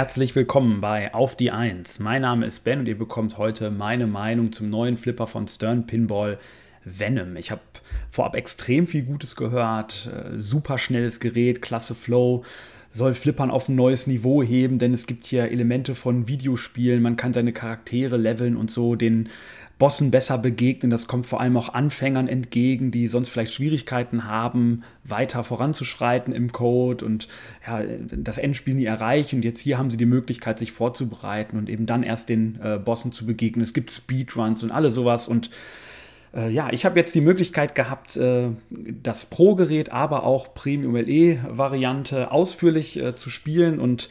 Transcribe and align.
Herzlich 0.00 0.34
willkommen 0.34 0.80
bei 0.80 1.12
Auf 1.12 1.36
die 1.36 1.50
Eins. 1.50 1.98
Mein 1.98 2.22
Name 2.22 2.46
ist 2.46 2.60
Ben 2.60 2.78
und 2.78 2.88
ihr 2.88 2.96
bekommt 2.96 3.36
heute 3.36 3.70
meine 3.70 4.06
Meinung 4.06 4.50
zum 4.50 4.70
neuen 4.70 4.96
Flipper 4.96 5.26
von 5.26 5.46
Stern 5.46 5.86
Pinball 5.86 6.38
Venom. 6.86 7.36
Ich 7.36 7.50
habe 7.50 7.60
vorab 8.10 8.34
extrem 8.34 8.86
viel 8.86 9.02
Gutes 9.02 9.36
gehört. 9.36 10.06
Äh, 10.10 10.40
super 10.40 10.78
schnelles 10.78 11.20
Gerät, 11.20 11.60
klasse 11.60 11.94
Flow 11.94 12.44
soll 12.90 13.14
Flippern 13.14 13.50
auf 13.50 13.68
ein 13.68 13.76
neues 13.76 14.06
Niveau 14.06 14.42
heben, 14.42 14.78
denn 14.78 14.92
es 14.92 15.06
gibt 15.06 15.26
hier 15.26 15.50
Elemente 15.50 15.94
von 15.94 16.26
Videospielen, 16.26 17.02
man 17.02 17.16
kann 17.16 17.32
seine 17.32 17.52
Charaktere 17.52 18.16
leveln 18.16 18.56
und 18.56 18.70
so 18.70 18.96
den 18.96 19.28
Bossen 19.80 20.10
besser 20.12 20.38
begegnen. 20.38 20.90
Das 20.90 21.08
kommt 21.08 21.26
vor 21.26 21.40
allem 21.40 21.56
auch 21.56 21.74
Anfängern 21.74 22.28
entgegen, 22.28 22.92
die 22.92 23.08
sonst 23.08 23.30
vielleicht 23.30 23.54
Schwierigkeiten 23.54 24.26
haben, 24.26 24.84
weiter 25.02 25.42
voranzuschreiten 25.42 26.32
im 26.32 26.52
Code 26.52 27.04
und 27.04 27.26
ja, 27.66 27.82
das 28.12 28.38
Endspiel 28.38 28.74
nie 28.74 28.84
erreichen. 28.84 29.36
Und 29.36 29.42
jetzt 29.42 29.60
hier 29.60 29.78
haben 29.78 29.90
sie 29.90 29.96
die 29.96 30.06
Möglichkeit, 30.06 30.58
sich 30.58 30.70
vorzubereiten 30.70 31.56
und 31.56 31.68
eben 31.70 31.86
dann 31.86 32.02
erst 32.02 32.28
den 32.28 32.60
äh, 32.62 32.78
Bossen 32.78 33.10
zu 33.10 33.26
begegnen. 33.26 33.62
Es 33.62 33.72
gibt 33.72 33.90
Speedruns 33.90 34.62
und 34.62 34.70
alle 34.70 34.92
sowas 34.92 35.26
und 35.26 35.50
äh, 36.34 36.50
ja, 36.50 36.68
ich 36.72 36.84
habe 36.84 36.98
jetzt 36.98 37.14
die 37.14 37.22
Möglichkeit 37.22 37.74
gehabt, 37.74 38.16
äh, 38.18 38.50
das 38.70 39.24
Pro-Gerät, 39.24 39.92
aber 39.92 40.24
auch 40.24 40.52
Premium 40.54 40.94
LE-Variante 40.94 42.30
ausführlich 42.30 43.00
äh, 43.00 43.14
zu 43.14 43.30
spielen 43.30 43.80
und 43.80 44.10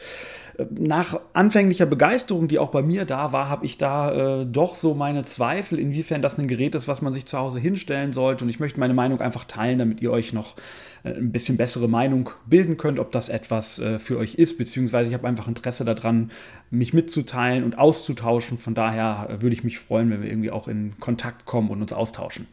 nach 0.70 1.20
anfänglicher 1.32 1.86
Begeisterung, 1.86 2.48
die 2.48 2.58
auch 2.58 2.70
bei 2.70 2.82
mir 2.82 3.04
da 3.04 3.32
war, 3.32 3.48
habe 3.48 3.66
ich 3.66 3.78
da 3.78 4.40
äh, 4.40 4.46
doch 4.46 4.74
so 4.74 4.94
meine 4.94 5.24
Zweifel, 5.24 5.78
inwiefern 5.78 6.22
das 6.22 6.38
ein 6.38 6.48
Gerät 6.48 6.74
ist, 6.74 6.88
was 6.88 7.02
man 7.02 7.12
sich 7.12 7.26
zu 7.26 7.38
Hause 7.38 7.58
hinstellen 7.58 8.12
sollte. 8.12 8.44
Und 8.44 8.50
ich 8.50 8.60
möchte 8.60 8.80
meine 8.80 8.94
Meinung 8.94 9.20
einfach 9.20 9.44
teilen, 9.44 9.78
damit 9.78 10.00
ihr 10.00 10.10
euch 10.10 10.32
noch 10.32 10.56
äh, 11.04 11.10
ein 11.10 11.32
bisschen 11.32 11.56
bessere 11.56 11.88
Meinung 11.88 12.30
bilden 12.46 12.76
könnt, 12.76 12.98
ob 12.98 13.12
das 13.12 13.28
etwas 13.28 13.78
äh, 13.78 13.98
für 13.98 14.18
euch 14.18 14.34
ist, 14.34 14.58
beziehungsweise 14.58 15.08
ich 15.08 15.14
habe 15.14 15.28
einfach 15.28 15.48
Interesse 15.48 15.84
daran, 15.84 16.30
mich 16.70 16.92
mitzuteilen 16.92 17.64
und 17.64 17.78
auszutauschen. 17.78 18.58
Von 18.58 18.74
daher 18.74 19.28
äh, 19.28 19.42
würde 19.42 19.54
ich 19.54 19.64
mich 19.64 19.78
freuen, 19.78 20.10
wenn 20.10 20.22
wir 20.22 20.30
irgendwie 20.30 20.50
auch 20.50 20.68
in 20.68 20.98
Kontakt 21.00 21.46
kommen 21.46 21.70
und 21.70 21.80
uns 21.82 21.92
austauschen. 21.92 22.46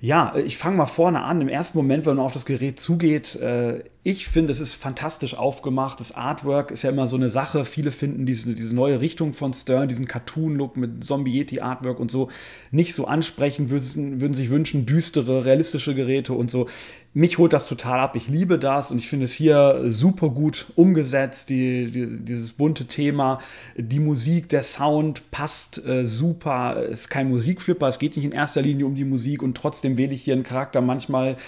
Ja, 0.00 0.34
ich 0.36 0.58
fange 0.58 0.76
mal 0.76 0.86
vorne 0.86 1.22
an. 1.22 1.40
Im 1.40 1.48
ersten 1.48 1.78
Moment, 1.78 2.04
wenn 2.04 2.16
man 2.16 2.26
auf 2.26 2.34
das 2.34 2.44
Gerät 2.44 2.78
zugeht, 2.78 3.36
äh, 3.36 3.84
ich 4.06 4.28
finde, 4.28 4.52
es 4.52 4.60
ist 4.60 4.74
fantastisch 4.74 5.34
aufgemacht. 5.34 5.98
Das 5.98 6.12
Artwork 6.12 6.70
ist 6.70 6.82
ja 6.82 6.90
immer 6.90 7.06
so 7.06 7.16
eine 7.16 7.30
Sache. 7.30 7.64
Viele 7.64 7.90
finden 7.90 8.26
diese, 8.26 8.54
diese 8.54 8.74
neue 8.74 9.00
Richtung 9.00 9.32
von 9.32 9.54
Stern, 9.54 9.88
diesen 9.88 10.06
Cartoon-Look 10.06 10.76
mit 10.76 11.02
Zombie-Yeti-Artwork 11.02 11.98
und 11.98 12.10
so, 12.10 12.28
nicht 12.70 12.92
so 12.92 13.06
ansprechend, 13.06 13.70
würden, 13.70 14.20
würden 14.20 14.34
sich 14.34 14.50
wünschen, 14.50 14.84
düstere, 14.84 15.46
realistische 15.46 15.94
Geräte 15.94 16.34
und 16.34 16.50
so. 16.50 16.68
Mich 17.14 17.38
holt 17.38 17.54
das 17.54 17.66
total 17.66 17.98
ab. 17.98 18.14
Ich 18.14 18.28
liebe 18.28 18.58
das 18.58 18.90
und 18.90 18.98
ich 18.98 19.08
finde 19.08 19.24
es 19.24 19.32
hier 19.32 19.84
super 19.86 20.28
gut 20.28 20.66
umgesetzt. 20.74 21.48
Die, 21.48 21.90
die, 21.90 22.06
dieses 22.06 22.52
bunte 22.52 22.84
Thema, 22.84 23.38
die 23.74 24.00
Musik, 24.00 24.50
der 24.50 24.64
Sound 24.64 25.30
passt 25.30 25.82
äh, 25.86 26.04
super. 26.04 26.76
Es 26.90 27.02
ist 27.02 27.08
kein 27.08 27.30
Musikflipper, 27.30 27.88
es 27.88 27.98
geht 27.98 28.16
nicht 28.16 28.26
in 28.26 28.32
erster 28.32 28.60
Linie 28.60 28.84
um 28.84 28.96
die 28.96 29.06
Musik 29.06 29.42
und 29.42 29.56
trotzdem 29.56 29.96
wähle 29.96 30.12
ich 30.12 30.24
hier 30.24 30.34
einen 30.34 30.42
Charakter 30.42 30.82
manchmal 30.82 31.38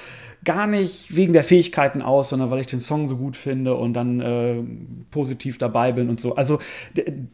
gar 0.47 0.67
nicht 0.67 1.15
wegen 1.15 1.33
der 1.33 1.45
Fähigkeiten 1.45 2.01
aus, 2.01 2.31
sondern 2.31 2.51
weil 2.51 2.61
ich 2.61 2.67
den 2.67 2.81
Song 2.81 3.09
so 3.09 3.17
gut 3.17 3.37
finde 3.37 3.75
und 3.75 3.93
dann 3.95 4.21
äh, 4.21 4.63
positiv 5.11 5.59
dabei 5.59 5.93
bin 5.93 6.09
und 6.09 6.21
so. 6.21 6.37
Also 6.37 6.61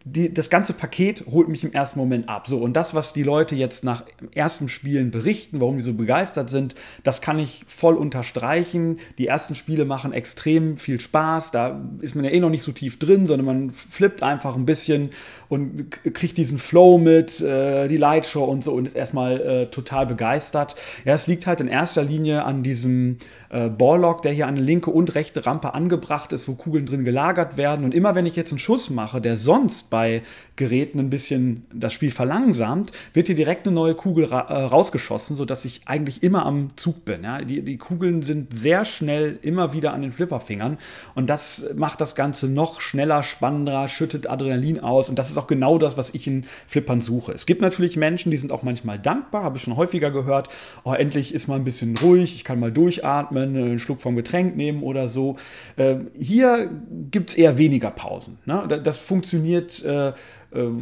die, 0.05 0.33
das 0.33 0.51
ganze 0.51 0.73
Paket 0.73 1.25
holt 1.31 1.49
mich 1.49 1.63
im 1.63 1.73
ersten 1.73 1.99
Moment 1.99 2.29
ab. 2.29 2.49
So, 2.49 2.59
und 2.59 2.73
das, 2.73 2.95
was 2.95 3.13
die 3.13 3.23
Leute 3.23 3.55
jetzt 3.55 3.85
nach 3.85 4.03
ersten 4.35 4.69
Spielen 4.69 5.11
berichten, 5.11 5.61
warum 5.61 5.77
die 5.77 5.85
so 5.85 5.93
begeistert 5.93 6.49
sind, 6.49 6.75
das 7.05 7.21
kann 7.21 7.39
ich 7.39 7.65
voll 7.69 7.95
unterstreichen. 7.95 8.99
Die 9.19 9.27
ersten 9.27 9.55
Spiele 9.55 9.85
machen 9.85 10.13
extrem 10.15 10.79
viel 10.79 10.99
Spaß. 10.99 11.51
Da 11.51 11.83
ist 12.01 12.15
man 12.15 12.25
ja 12.25 12.31
eh 12.31 12.41
noch 12.41 12.51
nicht 12.51 12.63
so 12.63 12.73
tief 12.73 12.99
drin, 12.99 13.27
sondern 13.27 13.47
man 13.47 13.71
flippt 13.73 14.23
einfach 14.23 14.57
ein 14.57 14.65
bisschen 14.65 15.11
und 15.51 15.91
kriegt 16.15 16.39
diesen 16.39 16.57
Flow 16.57 16.97
mit, 16.97 17.43
äh, 17.43 17.89
die 17.89 17.99
Lightshow 17.99 18.45
und 18.45 18.65
so 18.65 18.73
und 18.73 18.87
ist 18.87 18.97
erstmal 18.97 19.39
äh, 19.41 19.67
total 19.67 20.07
begeistert. 20.07 20.77
Ja, 21.05 21.13
es 21.13 21.27
liegt 21.27 21.47
halt 21.47 21.61
in 21.61 21.69
erster 21.69 22.03
Linie 22.03 22.45
an 22.45 22.63
diesem 22.63 23.02
äh, 23.51 23.69
Balllock, 23.69 24.23
der 24.23 24.33
hier 24.33 24.47
an 24.47 24.57
linke 24.57 24.91
und 24.91 25.15
rechte 25.15 25.47
Rampe 25.47 25.75
angebracht 25.75 26.33
ist, 26.33 26.49
wo 26.49 26.55
Kugeln 26.55 26.87
drin 26.87 27.05
gelagert 27.05 27.57
werden. 27.57 27.85
Und 27.85 27.95
immer 27.95 28.15
wenn 28.15 28.27
ich 28.27 28.37
jetzt 28.37 28.53
einen 28.53 28.59
Schuss 28.59 28.91
mache, 28.91 29.21
der 29.21 29.37
sonst 29.37 29.91
bei 29.91 30.23
Geräten 30.57 30.99
ein 30.99 31.11
bisschen 31.11 31.67
das 31.73 31.93
Spiel 31.93 32.11
verlangsamt, 32.11 32.93
wird 33.15 33.27
hier 33.27 33.37
direkt 33.37 33.67
eine 33.67 33.75
neue 33.75 33.95
Kugel 33.95 34.27
ra 34.27 34.41
äh, 34.41 34.65
rausgeschossen, 34.65 35.37
sodass 35.37 35.65
ich 35.65 35.83
eigentlich 35.87 36.23
immer 36.23 36.47
am 36.47 36.71
Zug 36.77 37.05
bin. 37.05 37.25
Ja? 37.25 37.39
Die, 37.43 37.63
die 37.63 37.79
Kugeln 37.79 38.23
sind 38.23 38.57
sehr 38.57 38.85
schnell 38.85 39.39
immer 39.43 39.73
wieder 39.73 39.93
an 39.93 40.03
den 40.03 40.13
Flipperfingern 40.13 40.79
und 41.15 41.29
das 41.29 41.71
macht 41.75 42.01
das 42.01 42.15
Ganze 42.15 42.49
noch 42.49 42.81
schneller, 42.81 43.23
spannender, 43.23 43.89
schüttet 43.89 44.29
Adrenalin 44.29 44.81
aus 44.81 45.09
und 45.09 45.19
das 45.19 45.31
ist 45.31 45.39
auch 45.39 45.47
genau 45.47 45.79
das, 45.79 45.97
was 45.97 46.15
ich 46.15 46.27
in 46.27 46.45
Flippern 46.67 47.01
suche. 47.01 47.33
Es 47.33 47.47
gibt 47.47 47.63
natürlich 47.63 47.97
Menschen, 47.97 48.31
die 48.31 48.37
sind 48.37 48.53
auch 48.53 48.63
manchmal 48.63 48.99
dankbar, 48.99 49.43
habe 49.45 49.57
ich 49.57 49.63
schon 49.63 49.77
häufiger 49.77 50.11
gehört. 50.11 50.49
Oh, 50.85 50.93
endlich 50.93 51.35
ist 51.35 51.49
mal 51.49 51.57
ein 51.57 51.65
bisschen 51.65 51.97
ruhig, 51.97 52.35
ich 52.35 52.45
kann 52.45 52.61
mal 52.61 52.73
durch 52.73 52.92
durchatmen, 52.93 53.57
einen 53.57 53.79
Schluck 53.79 54.01
vom 54.01 54.17
Getränk 54.17 54.57
nehmen 54.57 54.83
oder 54.83 55.09
so. 55.09 55.37
Äh, 55.77 55.97
hier 56.19 56.71
gibt 57.11 57.31
es 57.31 57.37
eher 57.37 57.59
weniger 57.59 57.91
Pausen. 57.91 58.39
Ne? 58.45 58.81
Das 58.83 58.99
funktioniert 58.99 59.83
äh, 59.85 60.09
äh, 60.09 60.13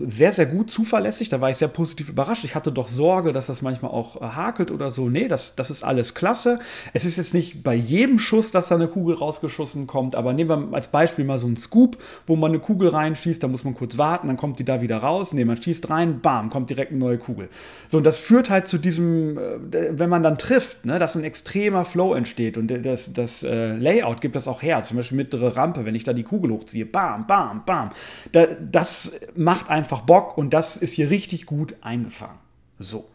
sehr, 0.06 0.32
sehr 0.32 0.46
gut, 0.46 0.70
zuverlässig. 0.70 1.28
Da 1.28 1.40
war 1.40 1.48
ich 1.48 1.56
sehr 1.56 1.68
positiv 1.68 2.08
überrascht. 2.08 2.44
Ich 2.44 2.54
hatte 2.54 2.72
doch 2.72 2.88
Sorge, 2.88 3.32
dass 3.32 3.46
das 3.46 3.62
manchmal 3.62 3.92
auch 3.92 4.20
äh, 4.20 4.24
hakelt 4.24 4.70
oder 4.70 4.90
so. 4.90 5.08
Nee, 5.08 5.28
das, 5.28 5.54
das 5.54 5.70
ist 5.70 5.84
alles 5.84 6.14
klasse. 6.14 6.58
Es 6.92 7.04
ist 7.04 7.16
jetzt 7.16 7.34
nicht 7.34 7.62
bei 7.62 7.74
jedem 7.74 8.18
Schuss, 8.18 8.50
dass 8.50 8.68
da 8.68 8.74
eine 8.74 8.88
Kugel 8.88 9.14
rausgeschossen 9.14 9.86
kommt, 9.86 10.14
aber 10.16 10.32
nehmen 10.32 10.70
wir 10.70 10.74
als 10.76 10.88
Beispiel 10.88 11.24
mal 11.24 11.38
so 11.38 11.46
einen 11.46 11.56
Scoop, 11.56 11.98
wo 12.26 12.34
man 12.34 12.50
eine 12.50 12.60
Kugel 12.60 12.88
reinschießt, 12.88 13.42
da 13.42 13.48
muss 13.48 13.62
man 13.62 13.74
kurz 13.74 13.96
warten, 13.96 14.26
dann 14.26 14.36
kommt 14.36 14.58
die 14.58 14.64
da 14.64 14.80
wieder 14.80 14.98
raus. 14.98 15.32
Nee, 15.32 15.44
man 15.44 15.60
schießt 15.60 15.88
rein, 15.88 16.20
bam, 16.20 16.50
kommt 16.50 16.70
direkt 16.70 16.90
eine 16.90 16.98
neue 16.98 17.18
Kugel. 17.18 17.48
So, 17.88 17.98
und 17.98 18.04
das 18.04 18.18
führt 18.18 18.50
halt 18.50 18.66
zu 18.66 18.78
diesem, 18.78 19.38
äh, 19.38 19.98
wenn 19.98 20.10
man 20.10 20.22
dann 20.22 20.36
trifft, 20.36 20.84
ne, 20.84 20.98
dass 20.98 21.14
ein 21.16 21.24
extremer 21.24 21.84
Flow 21.84 22.14
entsteht 22.14 22.58
und 22.58 22.68
das, 22.68 23.12
das 23.12 23.42
äh, 23.44 23.76
Layout 23.76 24.20
gibt 24.20 24.34
das 24.34 24.48
auch 24.48 24.62
her. 24.62 24.82
Zum 24.82 24.96
Beispiel 24.96 25.16
mittlere 25.16 25.56
Rampe, 25.56 25.84
wenn 25.84 25.94
ich 25.94 26.04
da 26.04 26.12
die 26.12 26.24
Kugel 26.24 26.50
hochziehe, 26.50 26.86
bam, 26.86 27.26
bam, 27.26 27.62
bam. 27.64 27.90
Da, 28.32 28.46
das 28.46 29.12
macht 29.36 29.59
macht 29.60 29.70
einfach 29.70 30.00
Bock 30.02 30.38
und 30.38 30.50
das 30.54 30.76
ist 30.76 30.92
hier 30.92 31.10
richtig 31.10 31.46
gut 31.46 31.74
eingefangen. 31.82 32.38
So. 32.78 33.10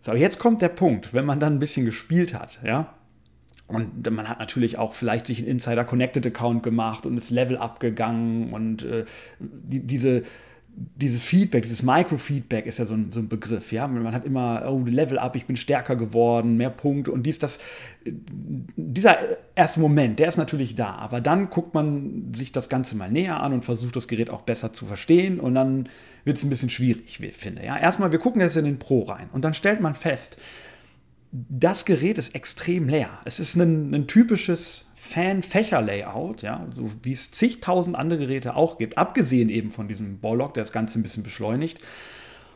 So, 0.00 0.14
jetzt 0.14 0.38
kommt 0.38 0.62
der 0.62 0.68
Punkt, 0.68 1.12
wenn 1.12 1.26
man 1.26 1.40
dann 1.40 1.54
ein 1.54 1.58
bisschen 1.58 1.84
gespielt 1.84 2.34
hat, 2.34 2.60
ja. 2.64 2.94
Und 3.66 4.10
man 4.10 4.28
hat 4.28 4.40
natürlich 4.40 4.78
auch 4.78 4.94
vielleicht 4.94 5.26
sich 5.26 5.38
einen 5.38 5.48
Insider 5.48 5.84
Connected 5.84 6.26
Account 6.26 6.62
gemacht 6.62 7.06
und 7.06 7.16
ist 7.16 7.30
Level 7.30 7.56
abgegangen 7.56 8.52
und 8.52 8.84
äh, 8.84 9.04
die, 9.38 9.80
diese 9.86 10.22
dieses 10.96 11.22
Feedback, 11.24 11.62
dieses 11.62 11.82
Microfeedback 11.82 12.64
ist 12.66 12.78
ja 12.78 12.86
so 12.86 12.94
ein, 12.94 13.12
so 13.12 13.20
ein, 13.20 13.28
Begriff, 13.28 13.70
ja. 13.72 13.86
Man 13.86 14.14
hat 14.14 14.24
immer, 14.24 14.64
oh, 14.66 14.82
Level 14.86 15.18
up, 15.18 15.36
ich 15.36 15.44
bin 15.44 15.56
stärker 15.56 15.94
geworden, 15.94 16.56
mehr 16.56 16.70
Punkte 16.70 17.12
und 17.12 17.24
dies, 17.24 17.38
das. 17.38 17.60
Dieser 18.04 19.18
erste 19.54 19.78
Moment, 19.80 20.18
der 20.18 20.28
ist 20.28 20.38
natürlich 20.38 20.74
da, 20.74 20.94
aber 20.94 21.20
dann 21.20 21.50
guckt 21.50 21.74
man 21.74 22.32
sich 22.34 22.50
das 22.50 22.70
Ganze 22.70 22.96
mal 22.96 23.10
näher 23.10 23.42
an 23.42 23.52
und 23.52 23.64
versucht 23.64 23.94
das 23.94 24.08
Gerät 24.08 24.30
auch 24.30 24.42
besser 24.42 24.72
zu 24.72 24.86
verstehen 24.86 25.38
und 25.38 25.54
dann 25.54 25.88
wird 26.24 26.38
es 26.38 26.44
ein 26.44 26.50
bisschen 26.50 26.70
schwierig, 26.70 27.20
ich 27.20 27.36
finde. 27.36 27.64
Ja. 27.64 27.76
Erstmal, 27.76 28.10
wir 28.10 28.18
gucken 28.18 28.40
jetzt 28.40 28.56
in 28.56 28.64
den 28.64 28.78
Pro 28.78 29.02
rein 29.02 29.28
und 29.32 29.44
dann 29.44 29.52
stellt 29.52 29.80
man 29.80 29.94
fest, 29.94 30.38
das 31.32 31.84
Gerät 31.84 32.18
ist 32.18 32.34
extrem 32.34 32.88
leer. 32.88 33.20
Es 33.24 33.38
ist 33.38 33.54
ein, 33.54 33.94
ein 33.94 34.06
typisches 34.06 34.89
Fan-Fächer-Layout, 35.10 36.42
ja, 36.42 36.66
so 36.74 36.90
wie 37.02 37.12
es 37.12 37.32
zigtausend 37.32 37.96
andere 37.96 38.20
Geräte 38.20 38.54
auch 38.54 38.78
gibt, 38.78 38.96
abgesehen 38.96 39.48
eben 39.48 39.70
von 39.70 39.88
diesem 39.88 40.18
Bollock, 40.18 40.54
der 40.54 40.62
das 40.62 40.72
Ganze 40.72 40.98
ein 40.98 41.02
bisschen 41.02 41.24
beschleunigt. 41.24 41.78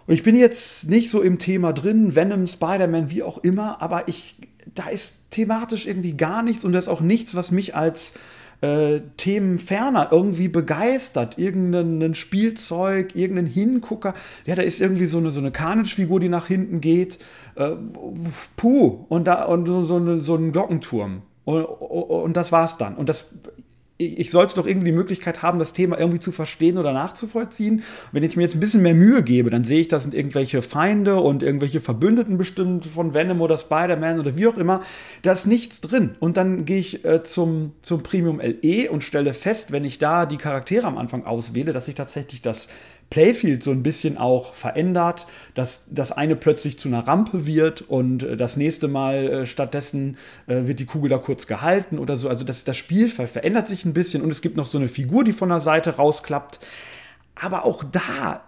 Und 0.07 0.15
ich 0.15 0.23
bin 0.23 0.37
jetzt 0.37 0.89
nicht 0.89 1.11
so 1.11 1.21
im 1.21 1.39
Thema 1.39 1.73
drin, 1.73 2.15
Venom, 2.15 2.47
Spider-Man, 2.47 3.11
wie 3.11 3.23
auch 3.23 3.39
immer, 3.39 3.83
aber 3.83 4.07
ich, 4.07 4.37
da 4.73 4.89
ist 4.89 5.31
thematisch 5.31 5.87
irgendwie 5.87 6.17
gar 6.17 6.43
nichts 6.43 6.65
und 6.65 6.73
da 6.73 6.79
ist 6.79 6.89
auch 6.89 7.01
nichts, 7.01 7.35
was 7.35 7.51
mich 7.51 7.75
als 7.75 8.15
äh, 8.61 9.01
Themenferner 9.17 10.11
irgendwie 10.13 10.49
begeistert. 10.49 11.39
Irgendein 11.39 12.15
Spielzeug, 12.15 13.17
irgendein 13.17 13.47
Hingucker. 13.47 14.15
Ja, 14.47 14.55
da 14.55 14.63
ist 14.63 14.81
irgendwie 14.81 15.07
so 15.07 15.19
eine, 15.19 15.31
so 15.31 15.41
eine 15.41 15.51
Carnage-Figur, 15.51 16.21
die 16.21 16.29
nach 16.29 16.47
hinten 16.47 16.81
geht. 16.81 17.19
Äh, 17.57 17.73
puh, 18.57 19.07
und, 19.09 19.25
da, 19.25 19.45
und 19.45 19.67
so, 19.67 19.85
so, 19.85 20.21
so 20.21 20.37
ein 20.37 20.53
Glockenturm. 20.53 21.23
Und, 21.45 21.65
und 21.65 22.37
das 22.37 22.53
war's 22.53 22.79
dann. 22.79 22.97
Und 22.97 23.09
das, 23.09 23.31
ich, 23.97 24.19
ich, 24.19 24.31
sollte 24.31 24.57
doch 24.57 24.67
irgendwie 24.67 24.87
die 24.87 24.97
Möglichkeit 24.97 25.43
haben, 25.43 25.59
das 25.59 25.73
Thema 25.73 25.99
irgendwie 25.99 26.19
zu 26.19 26.33
verstehen 26.33 26.79
oder 26.79 26.93
nachzuvollziehen. 26.93 27.77
Und 27.77 27.85
wenn 28.13 28.23
ich 28.25 28.37
mir 28.37 28.43
jetzt 28.43 28.57
ein 28.57 28.61
bisschen 28.61 28.83
mehr 28.83 28.95
Mühe 28.95 29.23
gebe, 29.23 29.51
dann 29.51 29.65
sehe 29.65 29.81
ich, 29.81 29.89
da 29.89 30.01
sind 30.01 30.15
irgendwelche 30.15 30.63
Feinde 30.63 31.17
und 31.21 31.43
irgendwelche 31.43 31.81
Verbündeten 31.81 32.37
bestimmt 32.37 32.87
von 32.87 33.15
Venom 33.15 33.41
oder 33.41 33.57
Spider-Man 33.57 34.19
oder 34.19 34.37
wie 34.37 34.49
auch 34.49 34.57
immer. 34.57 34.81
Da 35.23 35.33
ist 35.33 35.47
nichts 35.47 35.81
drin. 35.81 36.17
Und 36.19 36.37
dann 36.37 36.65
gehe 36.65 36.79
ich 36.79 37.05
äh, 37.05 37.23
zum, 37.23 37.73
zum 37.83 38.03
Premium 38.03 38.41
LE 38.41 38.91
und 38.91 39.05
stelle 39.05 39.33
fest, 39.33 39.71
wenn 39.71 39.85
ich 39.85 39.99
da 39.99 40.27
die 40.27 40.39
Charaktere 40.39 40.87
am 40.87 40.99
Anfang 40.99 41.25
auswähle, 41.25 41.73
dass 41.73 41.87
ich 41.87 41.95
tatsächlich 41.95 42.43
das 42.43 42.69
Playfield 43.11 43.63
so 43.63 43.71
ein 43.71 43.83
bisschen 43.83 44.19
auch 44.19 44.55
verändert, 44.55 45.27
dass 45.55 45.87
das 45.91 46.13
eine 46.13 46.37
plötzlich 46.37 46.79
zu 46.79 46.89
einer 46.89 47.07
Rampe 47.07 47.47
wird 47.47 47.83
und 47.83 48.23
äh, 48.23 48.37
das 48.37 48.57
nächste 48.57 48.89
Mal 48.89 49.29
äh, 49.29 49.47
stattdessen 49.47 50.17
äh, 50.47 50.67
wird 50.67 50.81
die 50.81 50.87
Kugel 50.87 51.11
da 51.11 51.19
kurz 51.19 51.47
gehalten 51.47 51.99
oder 51.99 52.17
so. 52.17 52.29
Also 52.29 52.45
das, 52.45 52.65
das 52.65 52.77
Spielfeld 52.77 53.31
verändert 53.31 53.69
sich 53.69 53.85
ein 53.85 53.95
bisschen 53.95 54.23
und 54.23 54.31
es 54.31 54.43
gibt 54.43 54.57
noch 54.57 54.67
so 54.67 54.79
eine 54.79 54.89
Figur, 54.89 55.25
die 55.25 55.33
von 55.33 55.49
der 55.49 55.61
Seite 55.61 55.97
rausklappt. 55.97 56.61
Aber 57.41 57.65
auch 57.65 57.85
da, 57.85 58.45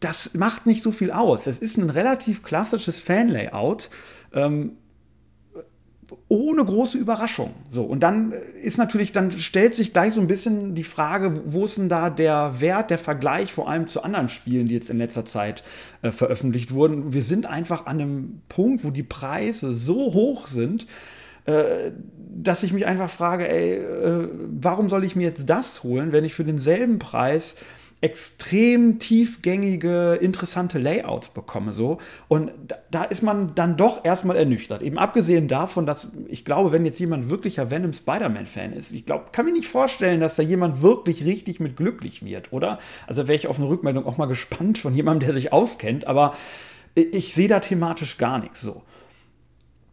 das 0.00 0.34
macht 0.34 0.66
nicht 0.66 0.82
so 0.82 0.92
viel 0.92 1.10
aus. 1.10 1.46
Es 1.46 1.58
ist 1.58 1.76
ein 1.76 1.90
relativ 1.90 2.42
klassisches 2.42 3.00
Fan-Layout. 3.00 3.90
Ähm, 4.32 4.72
ohne 6.28 6.64
große 6.64 6.98
Überraschung. 6.98 7.50
So, 7.68 7.84
und 7.84 8.00
dann 8.00 8.32
ist 8.62 8.78
natürlich, 8.78 9.12
dann 9.12 9.38
stellt 9.38 9.74
sich 9.74 9.92
gleich 9.92 10.14
so 10.14 10.20
ein 10.20 10.26
bisschen 10.26 10.74
die 10.74 10.84
Frage, 10.84 11.34
wo 11.46 11.64
ist 11.64 11.78
denn 11.78 11.88
da 11.88 12.10
der 12.10 12.60
Wert, 12.60 12.90
der 12.90 12.98
Vergleich 12.98 13.52
vor 13.52 13.68
allem 13.68 13.86
zu 13.86 14.02
anderen 14.02 14.28
Spielen, 14.28 14.66
die 14.66 14.74
jetzt 14.74 14.90
in 14.90 14.98
letzter 14.98 15.24
Zeit 15.24 15.64
äh, 16.02 16.10
veröffentlicht 16.12 16.72
wurden. 16.72 17.12
Wir 17.12 17.22
sind 17.22 17.46
einfach 17.46 17.86
an 17.86 18.00
einem 18.00 18.42
Punkt, 18.48 18.84
wo 18.84 18.90
die 18.90 19.02
Preise 19.02 19.74
so 19.74 20.14
hoch 20.14 20.46
sind, 20.46 20.86
äh, 21.46 21.92
dass 22.36 22.62
ich 22.62 22.72
mich 22.72 22.86
einfach 22.86 23.10
frage, 23.10 23.48
ey, 23.48 23.78
äh, 23.78 24.28
warum 24.50 24.88
soll 24.88 25.04
ich 25.04 25.16
mir 25.16 25.28
jetzt 25.28 25.48
das 25.48 25.82
holen, 25.82 26.12
wenn 26.12 26.24
ich 26.24 26.34
für 26.34 26.44
denselben 26.44 26.98
Preis 26.98 27.56
extrem 28.04 28.98
tiefgängige, 28.98 30.18
interessante 30.20 30.78
Layouts 30.78 31.30
bekomme. 31.30 31.72
So. 31.72 31.96
Und 32.28 32.52
da, 32.90 33.04
ist 33.04 33.22
man 33.22 33.54
dann 33.54 33.78
doch 33.78 34.04
erstmal 34.04 34.36
ernüchtert. 34.36 34.82
Eben 34.82 34.98
abgesehen 34.98 35.48
davon, 35.48 35.86
dass 35.86 36.12
ich 36.28 36.44
glaube, 36.44 36.70
wenn 36.70 36.84
jetzt 36.84 37.00
jemand 37.00 37.30
wirklicher 37.30 37.70
Venom 37.70 37.94
Spider-Man-Fan 37.94 38.74
ist, 38.74 38.92
ich 38.92 39.06
glaube, 39.06 39.30
kann 39.32 39.46
mir 39.46 39.52
nicht 39.52 39.68
vorstellen, 39.68 40.20
dass 40.20 40.36
da 40.36 40.42
jemand 40.42 40.82
wirklich 40.82 41.24
richtig 41.24 41.60
mit 41.60 41.78
glücklich 41.78 42.22
wird, 42.22 42.52
oder? 42.52 42.78
Also 43.06 43.26
wäre 43.26 43.36
ich 43.36 43.46
auf 43.46 43.58
eine 43.58 43.70
Rückmeldung 43.70 44.04
auch 44.04 44.18
mal 44.18 44.26
gespannt 44.34 44.76
von 44.76 44.94
jemandem, 44.94 45.28
der 45.28 45.34
sich 45.34 45.54
auskennt, 45.54 46.06
aber 46.06 46.36
ich 46.94 47.32
sehe 47.32 47.48
da 47.48 47.60
thematisch 47.60 48.18
gar 48.18 48.38
nichts 48.38 48.60
so. 48.60 48.82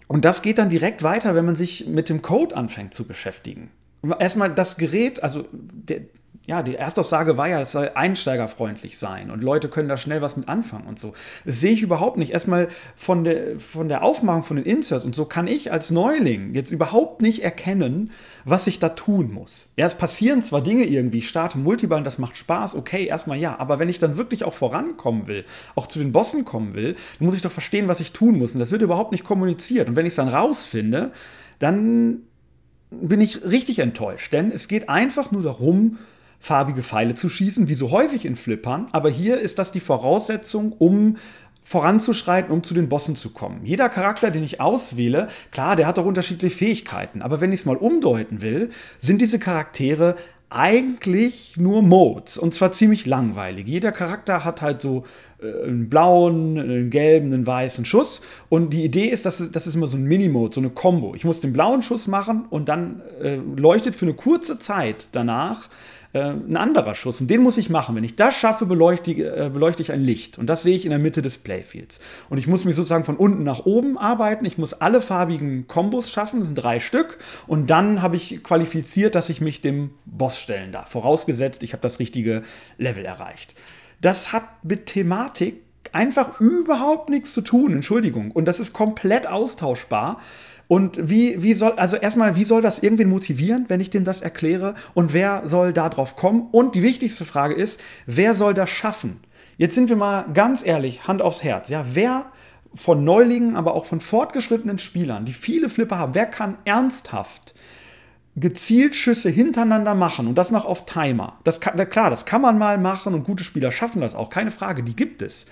Und 0.10 0.26
das 0.26 0.42
geht 0.42 0.58
dann 0.58 0.68
direkt 0.68 1.02
weiter, 1.02 1.34
wenn 1.34 1.46
man 1.46 1.56
sich 1.56 1.88
mit 1.88 2.10
dem 2.10 2.22
Code 2.22 2.58
anfängt 2.58 2.94
zu 2.94 3.06
beschäftigen. 3.06 3.72
Erstmal 4.20 4.54
das 4.54 4.76
Gerät, 4.76 5.24
also 5.24 5.46
der, 5.52 6.02
ja, 6.52 6.64
die 6.64 6.76
Erstaussage 6.76 7.38
war 7.38 7.48
ja, 7.48 7.62
es 7.62 7.72
soll 7.72 7.92
einsteigerfreundlich 7.96 8.98
sein 8.98 9.32
und 9.32 9.42
Leute 9.42 9.70
können 9.70 9.88
da 9.88 9.96
schnell 9.96 10.22
was 10.22 10.36
mit 10.36 10.50
anfangen 10.50 10.86
und 10.86 11.00
so. 11.00 11.14
Das 11.46 11.62
sehe 11.62 11.72
ich 11.72 11.82
überhaupt 11.82 12.18
nicht. 12.18 12.34
Erstmal 12.34 12.68
von 12.94 13.24
der, 13.24 13.58
von 13.58 13.88
der 13.88 14.04
Aufmachung 14.04 14.44
von 14.44 14.58
den 14.58 14.66
Inserts 14.66 15.06
und 15.06 15.16
so 15.16 15.24
kann 15.24 15.48
ich 15.48 15.72
als 15.72 15.92
Neuling 15.92 16.54
jetzt 16.54 16.70
überhaupt 16.70 17.22
nicht 17.22 17.42
erkennen, 17.42 18.12
was 18.44 18.68
ich 18.68 18.80
da 18.80 18.90
tun 18.90 19.32
muss. 19.32 19.70
Ja, 19.78 19.86
es 19.86 19.96
passieren 19.96 20.44
zwar 20.44 20.62
Dinge 20.62 20.84
irgendwie, 20.84 21.20
ich 21.20 21.30
starte 21.30 21.58
Multiball, 21.58 22.04
das 22.04 22.18
macht 22.18 22.36
Spaß, 22.36 22.76
okay, 22.76 23.06
erstmal 23.06 23.38
ja, 23.38 23.58
aber 23.58 23.80
wenn 23.80 23.88
ich 23.88 24.00
dann 24.00 24.18
wirklich 24.18 24.44
auch 24.44 24.54
vorankommen 24.54 25.28
will, 25.28 25.46
auch 25.76 25.88
zu 25.88 26.00
den 26.00 26.12
Bossen 26.12 26.44
kommen 26.44 26.74
will, 26.74 26.98
dann 27.18 27.28
muss 27.28 27.36
ich 27.36 27.42
doch 27.42 27.52
verstehen, 27.54 27.88
was 27.88 28.02
ich 28.02 28.12
tun 28.12 28.38
muss 28.38 28.52
und 28.52 28.60
das 28.60 28.72
wird 28.72 28.82
überhaupt 28.82 29.14
nicht 29.14 29.24
kommuniziert 29.24 29.88
und 29.88 29.96
wenn 29.96 30.06
ich 30.06 30.12
es 30.12 30.18
dann 30.18 30.28
rausfinde, 30.28 31.14
dann 31.60 32.24
bin 32.90 33.22
ich 33.22 33.46
richtig 33.46 33.80
enttäuscht, 33.80 34.34
denn 34.34 34.52
es 34.52 34.68
geht 34.68 34.90
einfach 34.90 35.32
nur 35.32 35.44
darum, 35.44 35.98
farbige 36.42 36.84
Pfeile 36.84 37.16
zu 37.16 37.30
schießen, 37.30 37.70
wie 37.70 37.76
so 37.76 37.92
häufig 37.92 38.26
in 38.26 38.36
Flippern. 38.36 38.88
Aber 38.92 39.10
hier 39.10 39.40
ist 39.40 39.60
das 39.60 39.72
die 39.72 39.80
Voraussetzung, 39.80 40.74
um 40.74 41.18
voranzuschreiten, 41.64 42.52
um 42.52 42.64
zu 42.64 42.74
den 42.74 42.90
Bossen 42.90 43.16
zu 43.16 43.30
kommen. 43.30 43.62
Jeder 43.64 43.88
Charakter, 43.88 44.32
den 44.32 44.44
ich 44.44 44.60
auswähle, 44.60 45.28
klar, 45.52 45.76
der 45.76 45.86
hat 45.88 46.00
auch 46.00 46.06
unterschiedliche 46.06 46.56
Fähigkeiten, 46.56 47.22
aber 47.22 47.40
wenn 47.40 47.52
ich 47.52 47.62
es 47.62 47.66
mal 47.66 47.78
umdeuten 47.78 48.42
will, 48.42 48.72
sind 49.00 49.22
diese 49.22 49.38
Charaktere 49.38 50.16
eigentlich 50.50 51.56
nur 51.56 51.82
Modes 51.82 52.38
und 52.38 52.54
zwar 52.54 52.74
ziemlich 52.74 53.06
langweilig. 53.06 53.68
Jeder 53.68 53.94
Charakter 53.94 54.44
hat 54.44 54.62
halt 54.62 54.82
so 54.82 55.06
äh, 55.42 55.68
einen 55.68 55.88
blauen, 55.88 56.60
einen 56.60 56.90
gelben, 56.90 57.32
einen 57.34 57.48
weißen 57.48 57.86
Schuss 57.86 58.22
und 58.50 58.72
die 58.72 58.84
Idee 58.84 59.06
ist, 59.06 59.26
dass 59.26 59.52
das 59.52 59.66
ist 59.66 59.76
immer 59.76 59.88
so 59.88 59.96
ein 59.96 60.04
Minimode, 60.04 60.56
so 60.56 60.60
eine 60.60 60.70
Combo. 60.70 61.16
Ich 61.16 61.24
muss 61.24 61.40
den 61.40 61.54
blauen 61.54 61.84
Schuss 61.84 62.08
machen 62.08 62.48
und 62.50 62.68
dann 62.68 63.02
äh, 63.22 63.38
leuchtet 63.56 63.96
für 63.96 64.06
eine 64.06 64.14
kurze 64.14 64.60
Zeit 64.60 65.08
danach 65.14 65.70
äh, 66.14 66.20
ein 66.20 66.58
anderer 66.58 66.94
Schuss. 66.94 67.22
Und 67.22 67.30
den 67.30 67.42
muss 67.42 67.58
ich 67.58 67.70
machen. 67.70 67.96
Wenn 67.96 68.04
ich 68.04 68.16
das 68.16 68.36
schaffe, 68.36 68.66
beleuchte, 68.66 69.12
äh, 69.12 69.50
beleuchte 69.50 69.82
ich 69.82 69.92
ein 69.92 70.02
Licht. 70.02 70.38
Und 70.38 70.48
das 70.48 70.64
sehe 70.64 70.76
ich 70.76 70.86
in 70.86 70.92
der 70.92 71.00
Mitte 71.00 71.22
des 71.22 71.38
Playfields. 71.38 72.00
Und 72.30 72.38
ich 72.38 72.48
muss 72.48 72.66
mich 72.66 72.76
sozusagen 72.76 73.06
von 73.06 73.18
unten 73.18 73.44
nach 73.44 73.66
oben 73.66 73.98
arbeiten. 73.98 74.46
Ich 74.46 74.58
muss 74.58 74.74
alle 74.74 75.02
farbigen 75.02 75.68
Kombos 75.68 76.12
schaffen. 76.12 76.40
Das 76.40 76.48
sind 76.48 76.56
drei 76.56 76.80
Stück. 76.80 77.20
Und 77.48 77.70
dann 77.70 78.02
habe 78.02 78.16
ich 78.16 78.44
qualifiziert, 78.44 79.16
dass 79.16 79.30
ich 79.30 79.42
mich 79.42 79.62
dem 79.62 79.92
Boss 80.06 80.38
stellen 80.38 80.72
darf. 80.72 80.90
Vorausgesetzt, 80.90 81.64
ich 81.64 81.74
habe 81.74 81.82
das 81.82 82.00
richtige 82.00 82.44
Level 82.78 83.06
erreicht. 83.06 83.56
Das 84.02 84.34
hat 84.34 84.44
mit 84.64 84.88
Thematik 84.88 85.62
einfach 85.94 86.40
überhaupt 86.40 87.10
nichts 87.10 87.34
zu 87.34 87.42
tun, 87.42 87.74
Entschuldigung. 87.74 88.32
Und 88.32 88.46
das 88.46 88.60
ist 88.60 88.74
komplett 88.74 89.28
austauschbar. 89.28 90.20
Und 90.68 91.10
wie, 91.10 91.44
wie 91.44 91.54
soll, 91.54 91.74
also 91.74 91.98
erstmal, 91.98 92.38
wie 92.38 92.46
soll 92.46 92.62
das 92.62 92.80
irgendwen 92.80 93.10
motivieren, 93.10 93.66
wenn 93.68 93.82
ich 93.82 93.90
dem 93.90 94.06
das 94.06 94.22
erkläre? 94.22 94.76
Und 94.94 95.14
wer 95.14 95.46
soll 95.46 95.74
da 95.74 95.90
drauf 95.90 96.16
kommen? 96.16 96.48
Und 96.52 96.76
die 96.76 96.82
wichtigste 96.82 97.26
Frage 97.26 97.56
ist, 97.56 97.82
wer 98.06 98.34
soll 98.34 98.54
das 98.54 98.70
schaffen? 98.70 99.20
Jetzt 99.58 99.76
sind 99.76 99.90
wir 99.90 99.98
mal 99.98 100.26
ganz 100.34 100.66
ehrlich, 100.66 101.08
Hand 101.08 101.22
aufs 101.22 101.44
Herz. 101.44 101.68
Ja, 101.68 101.86
wer 101.92 102.26
von 102.74 103.04
Neulingen, 103.04 103.56
aber 103.56 103.76
auch 103.76 103.86
von 103.86 104.00
fortgeschrittenen 104.00 104.80
Spielern, 104.80 105.26
die 105.26 105.34
viele 105.34 105.70
Flipper 105.70 105.98
haben, 105.98 106.16
wer 106.16 106.26
kann 106.26 106.58
ernsthaft 106.66 107.54
gezielt 108.38 108.96
Schüsse 108.96 109.30
hintereinander 109.30 109.94
machen 109.94 110.28
und 110.28 110.36
das 110.36 110.52
noch 110.52 110.64
auf 110.64 110.86
Timer? 110.86 111.38
Das 111.44 111.60
kann, 111.60 111.78
klar, 111.90 112.10
das 112.10 112.26
kann 112.26 112.42
man 112.42 112.58
mal 112.58 112.78
machen 112.78 113.14
und 113.14 113.26
gute 113.26 113.44
Spieler 113.44 113.72
schaffen 113.72 114.02
das 114.02 114.16
auch, 114.16 114.30
keine 114.30 114.52
Frage, 114.52 114.84
die 114.84 114.96
gibt 114.96 115.22
es. 115.22 115.46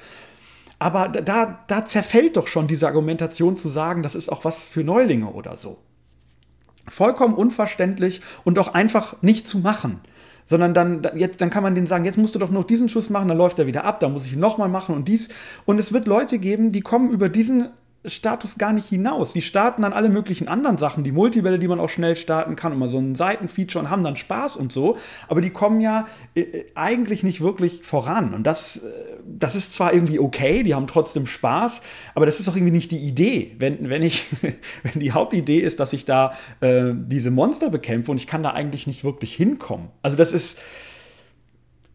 Aber 0.79 1.09
da, 1.09 1.59
da 1.67 1.85
zerfällt 1.85 2.37
doch 2.37 2.47
schon 2.47 2.67
diese 2.67 2.87
Argumentation 2.87 3.57
zu 3.57 3.67
sagen, 3.67 4.01
das 4.01 4.15
ist 4.15 4.29
auch 4.29 4.45
was 4.45 4.65
für 4.65 4.83
Neulinge 4.83 5.27
oder 5.27 5.57
so. 5.57 5.77
Vollkommen 6.87 7.33
unverständlich 7.33 8.21
und 8.45 8.57
auch 8.57 8.73
einfach 8.73 9.21
nicht 9.21 9.47
zu 9.47 9.59
machen. 9.59 9.99
Sondern 10.45 10.73
dann, 10.73 11.03
jetzt, 11.15 11.41
dann 11.41 11.51
kann 11.51 11.61
man 11.61 11.75
denen 11.75 11.85
sagen, 11.85 12.05
jetzt 12.05 12.17
musst 12.17 12.33
du 12.33 12.39
doch 12.39 12.49
noch 12.49 12.63
diesen 12.63 12.89
Schuss 12.89 13.09
machen, 13.09 13.27
dann 13.27 13.37
läuft 13.37 13.59
er 13.59 13.67
wieder 13.67 13.83
ab, 13.83 13.99
dann 13.99 14.13
muss 14.13 14.25
ich 14.25 14.33
ihn 14.33 14.39
nochmal 14.39 14.69
machen 14.69 14.95
und 14.95 15.07
dies. 15.07 15.29
Und 15.65 15.79
es 15.79 15.93
wird 15.93 16.07
Leute 16.07 16.39
geben, 16.39 16.71
die 16.71 16.81
kommen 16.81 17.11
über 17.11 17.29
diesen 17.29 17.69
Status 18.05 18.57
gar 18.57 18.71
nicht 18.71 18.87
hinaus. 18.87 19.33
Die 19.33 19.41
starten 19.41 19.81
dann 19.81 19.91
alle 19.91 20.07
möglichen 20.07 20.47
anderen 20.47 20.77
Sachen, 20.77 21.03
die 21.03 21.11
Multibälle, 21.11 21.59
die 21.59 21.67
man 21.67 21.81
auch 21.81 21.89
schnell 21.89 22.15
starten 22.15 22.55
kann, 22.55 22.71
immer 22.71 22.87
so 22.87 22.97
ein 22.97 23.15
Seitenfeature 23.15 23.83
und 23.83 23.89
haben 23.89 24.03
dann 24.03 24.15
Spaß 24.15 24.55
und 24.55 24.71
so, 24.71 24.97
aber 25.27 25.41
die 25.41 25.49
kommen 25.49 25.81
ja 25.81 26.07
äh, 26.33 26.63
eigentlich 26.75 27.23
nicht 27.23 27.41
wirklich 27.41 27.83
voran. 27.83 28.33
Und 28.33 28.43
das, 28.43 28.77
äh, 28.77 28.91
das 29.25 29.55
ist 29.55 29.73
zwar 29.73 29.93
irgendwie 29.93 30.19
okay, 30.19 30.63
die 30.63 30.75
haben 30.75 30.87
trotzdem 30.87 31.25
Spaß, 31.25 31.81
aber 32.15 32.25
das 32.25 32.39
ist 32.39 32.47
doch 32.47 32.55
irgendwie 32.55 32.71
nicht 32.71 32.91
die 32.91 32.99
Idee. 32.99 33.55
Wenn, 33.59 33.89
wenn, 33.89 34.01
ich, 34.01 34.25
wenn 34.41 35.01
die 35.01 35.11
Hauptidee 35.11 35.59
ist, 35.59 35.81
dass 35.81 35.91
ich 35.91 36.05
da 36.05 36.33
äh, 36.61 36.91
diese 36.95 37.31
Monster 37.31 37.69
bekämpfe 37.69 38.11
und 38.11 38.17
ich 38.17 38.27
kann 38.27 38.43
da 38.43 38.51
eigentlich 38.51 38.87
nicht 38.87 39.03
wirklich 39.03 39.33
hinkommen. 39.33 39.89
Also 40.03 40.15
das 40.15 40.31
ist, 40.31 40.59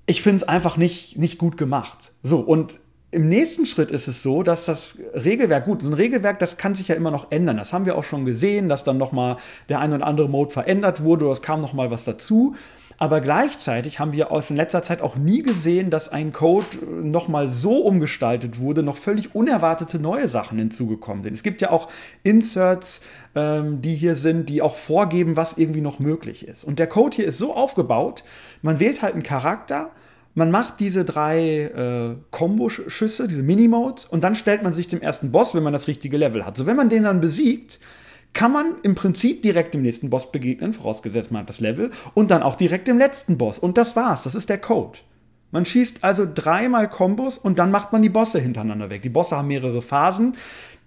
ich 0.05 0.21
finde 0.21 0.37
es 0.37 0.49
einfach 0.49 0.77
nicht, 0.77 1.17
nicht 1.17 1.39
gut 1.39 1.57
gemacht. 1.57 2.13
So, 2.23 2.41
und 2.41 2.79
im 3.15 3.29
nächsten 3.29 3.65
Schritt 3.65 3.91
ist 3.91 4.09
es 4.09 4.23
so, 4.23 4.43
dass 4.43 4.67
das 4.67 4.99
Regelwerk, 5.15 5.65
gut, 5.65 5.83
so 5.83 5.89
ein 5.89 5.95
Regelwerk, 5.95 6.39
das 6.41 6.57
kann 6.57 6.75
sich 6.75 6.89
ja 6.89 6.95
immer 6.95 7.11
noch 7.11 7.31
ändern. 7.31 7.57
Das 7.57 7.73
haben 7.73 7.87
wir 7.87 7.97
auch 7.97 8.05
schon 8.05 8.25
gesehen, 8.25 8.69
dass 8.69 8.85
dann 8.85 8.99
nochmal 8.99 9.37
der 9.69 9.81
ein 9.81 9.93
oder 9.93 10.07
andere 10.07 10.29
Mode 10.29 10.51
verändert 10.51 11.03
wurde 11.03 11.25
oder 11.27 11.33
es 11.33 11.43
kam 11.43 11.61
nochmal 11.61 11.91
was 11.91 12.05
dazu. 12.05 12.55
Aber 12.99 13.21
gleichzeitig 13.21 13.99
haben 13.99 14.13
wir 14.13 14.31
aus 14.31 14.51
in 14.51 14.57
letzter 14.57 14.83
Zeit 14.83 15.01
auch 15.01 15.17
nie 15.17 15.43
gesehen, 15.43 15.91
dass 15.91 16.09
ein 16.09 16.33
Code 16.33 16.67
nochmal 17.03 17.51
so 17.51 17.79
umgestaltet 17.79 18.59
wurde, 18.59 18.83
noch 18.83 18.97
völlig 18.97 19.35
unerwartete 19.35 19.99
neue 19.99 20.29
Sachen 20.29 20.59
hinzugekommen 20.59 21.25
sind. 21.25 21.35
Es 21.35 21.43
gibt 21.43 21.61
ja 21.61 21.71
auch 21.71 21.89
Inserts, 22.23 23.01
ähm, 23.35 23.83
die 23.83 23.95
hier 23.95 24.15
sind, 24.15 24.49
die 24.49 24.63
auch 24.63 24.77
vorgeben, 24.77 25.37
was 25.37 25.59
irgendwie 25.59 25.81
noch 25.81 25.99
möglich 25.99 26.47
ist. 26.47 26.63
Und 26.65 26.79
der 26.79 26.87
Code 26.87 27.17
hier 27.17 27.27
ist 27.27 27.39
so 27.39 27.55
aufgebaut, 27.55 28.23
man 28.63 28.79
wählt 28.79 29.03
halt 29.03 29.15
einen 29.15 29.25
Charakter, 29.25 29.91
man 30.35 30.51
macht 30.51 30.81
diese 30.81 31.05
drei 31.05 31.63
äh, 31.63 32.17
Kombo-Schüsse, 32.31 33.29
diese 33.29 33.43
Minimodes, 33.43 34.05
und 34.07 34.25
dann 34.25 34.35
stellt 34.35 34.63
man 34.63 34.75
sich 34.75 34.89
dem 34.89 35.01
ersten 35.01 35.33
Boss, 35.33 35.55
wenn 35.55 35.63
man 35.63 35.73
das 35.73 35.89
richtige 35.89 36.17
Level 36.17 36.45
hat. 36.45 36.57
So, 36.57 36.67
wenn 36.67 36.77
man 36.77 36.89
den 36.89 37.05
dann 37.05 37.21
besiegt, 37.21 37.79
kann 38.33 38.53
man 38.53 38.75
im 38.83 38.97
Prinzip 38.97 39.43
direkt 39.43 39.75
dem 39.75 39.83
nächsten 39.83 40.11
Boss 40.11 40.33
begegnen, 40.33 40.73
vorausgesetzt 40.73 41.31
man 41.31 41.43
hat 41.43 41.49
das 41.49 41.61
Level, 41.61 41.91
und 42.15 42.33
dann 42.33 42.43
auch 42.43 42.57
direkt 42.57 42.89
dem 42.89 42.99
letzten 42.99 43.39
Boss. 43.39 43.59
Und 43.61 43.79
das 43.79 43.95
war's, 43.95 44.25
das 44.25 44.35
ist 44.35 44.49
der 44.49 44.59
Code. 44.59 44.99
Man 45.53 45.65
schießt 45.65 46.03
also 46.03 46.27
dreimal 46.33 46.91
Kombos 46.91 47.39
und 47.39 47.61
dann 47.61 47.71
macht 47.71 47.93
man 47.93 48.03
die 48.03 48.09
Bosse 48.09 48.41
hintereinander 48.41 48.91
weg. 48.91 49.03
Die 49.03 49.09
Bosse 49.09 49.37
haben 49.37 49.47
mehrere 49.47 49.83
Phasen. 49.83 50.35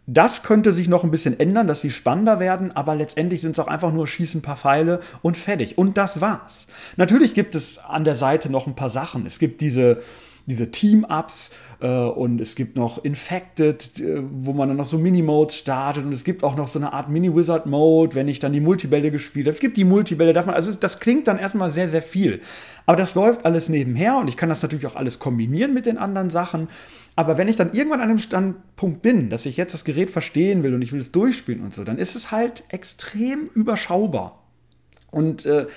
Das 0.10 0.42
könnte 0.42 0.72
sich 0.72 0.88
noch 0.88 1.04
ein 1.04 1.12
bisschen 1.12 1.38
ändern, 1.38 1.68
dass 1.68 1.82
sie 1.82 1.92
spannender 1.92 2.40
werden, 2.40 2.72
aber 2.72 2.96
letztendlich 2.96 3.42
sind 3.42 3.52
es 3.52 3.60
auch 3.60 3.68
einfach 3.68 3.92
nur 3.92 4.08
schießen 4.08 4.40
ein 4.40 4.42
paar 4.42 4.56
Pfeile 4.56 5.02
und 5.22 5.36
fertig. 5.36 5.78
Und 5.78 5.98
das 5.98 6.22
war's. 6.22 6.68
Natürlich 6.96 7.34
gibt 7.34 7.56
es 7.56 7.78
an 7.78 8.06
der 8.06 8.16
Seite 8.16 8.50
noch 8.50 8.68
ein 8.68 8.76
paar 8.76 8.90
Sachen. 8.90 9.26
Es 9.26 9.38
gibt 9.38 9.60
diese 9.60 10.02
diese 10.48 10.72
Team-Ups 10.72 11.52
äh, 11.82 11.88
und 11.88 12.42
es 12.42 12.56
gibt 12.56 12.78
noch 12.78 13.04
Infected, 13.04 14.00
äh, 14.00 14.22
wo 14.32 14.54
man 14.54 14.70
dann 14.70 14.78
noch 14.78 14.86
so 14.86 14.98
Mini-Modes 14.98 15.58
startet 15.58 16.06
und 16.06 16.14
es 16.14 16.24
gibt 16.24 16.44
auch 16.44 16.56
noch 16.56 16.70
so 16.70 16.80
eine 16.80 16.94
Art 16.94 17.10
Mini-Wizard-Mode, 17.10 18.16
wenn 18.16 18.28
ich 18.28 18.40
dann 18.40 18.54
die 18.54 18.62
Multibälle 18.62 19.12
gespielt 19.12 19.46
habe. 19.46 19.54
Es 19.54 19.60
gibt 19.60 19.78
die 19.78 19.84
Multibälle, 19.84 20.34
darf 20.34 20.46
man, 20.46 20.56
also 20.56 20.74
das 20.74 21.00
klingt 21.00 21.28
dann 21.28 21.38
erstmal 21.38 21.72
sehr, 21.72 21.90
sehr 21.90 22.02
viel. 22.02 22.42
Aber 22.86 22.98
das 22.98 23.14
läuft 23.14 23.46
alles 23.46 23.68
nebenher 23.68 24.18
und 24.18 24.30
ich 24.30 24.38
kann 24.38 24.50
das 24.50 24.62
natürlich 24.62 24.88
auch 24.88 24.96
alles 24.96 25.20
kombinieren 25.20 25.74
mit 25.74 25.86
den 25.86 25.98
anderen 25.98 26.30
Sachen. 26.30 26.70
Aber 27.18 27.38
wenn 27.38 27.50
ich 27.50 27.58
dann 27.58 27.74
irgendwann 27.74 28.00
an 28.00 28.10
einem 28.10 28.20
Standpunkt 28.20 29.02
bin, 29.02 29.30
dass 29.30 29.46
ich 29.46 29.58
jetzt 29.58 29.74
das 29.74 29.84
Gerät 29.84 30.10
verstehen 30.10 30.64
will 30.64 30.74
und 30.74 30.82
ich 30.82 30.94
will 30.94 31.02
es 31.02 31.12
durchspielen 31.12 31.62
und 31.62 31.74
so, 31.74 31.84
dann 31.84 31.98
ist 31.98 32.16
es 32.16 32.32
halt 32.32 32.64
extrem 32.70 33.50
überschaubar. 33.54 34.44
Und 35.12 35.46
äh, 35.46 35.68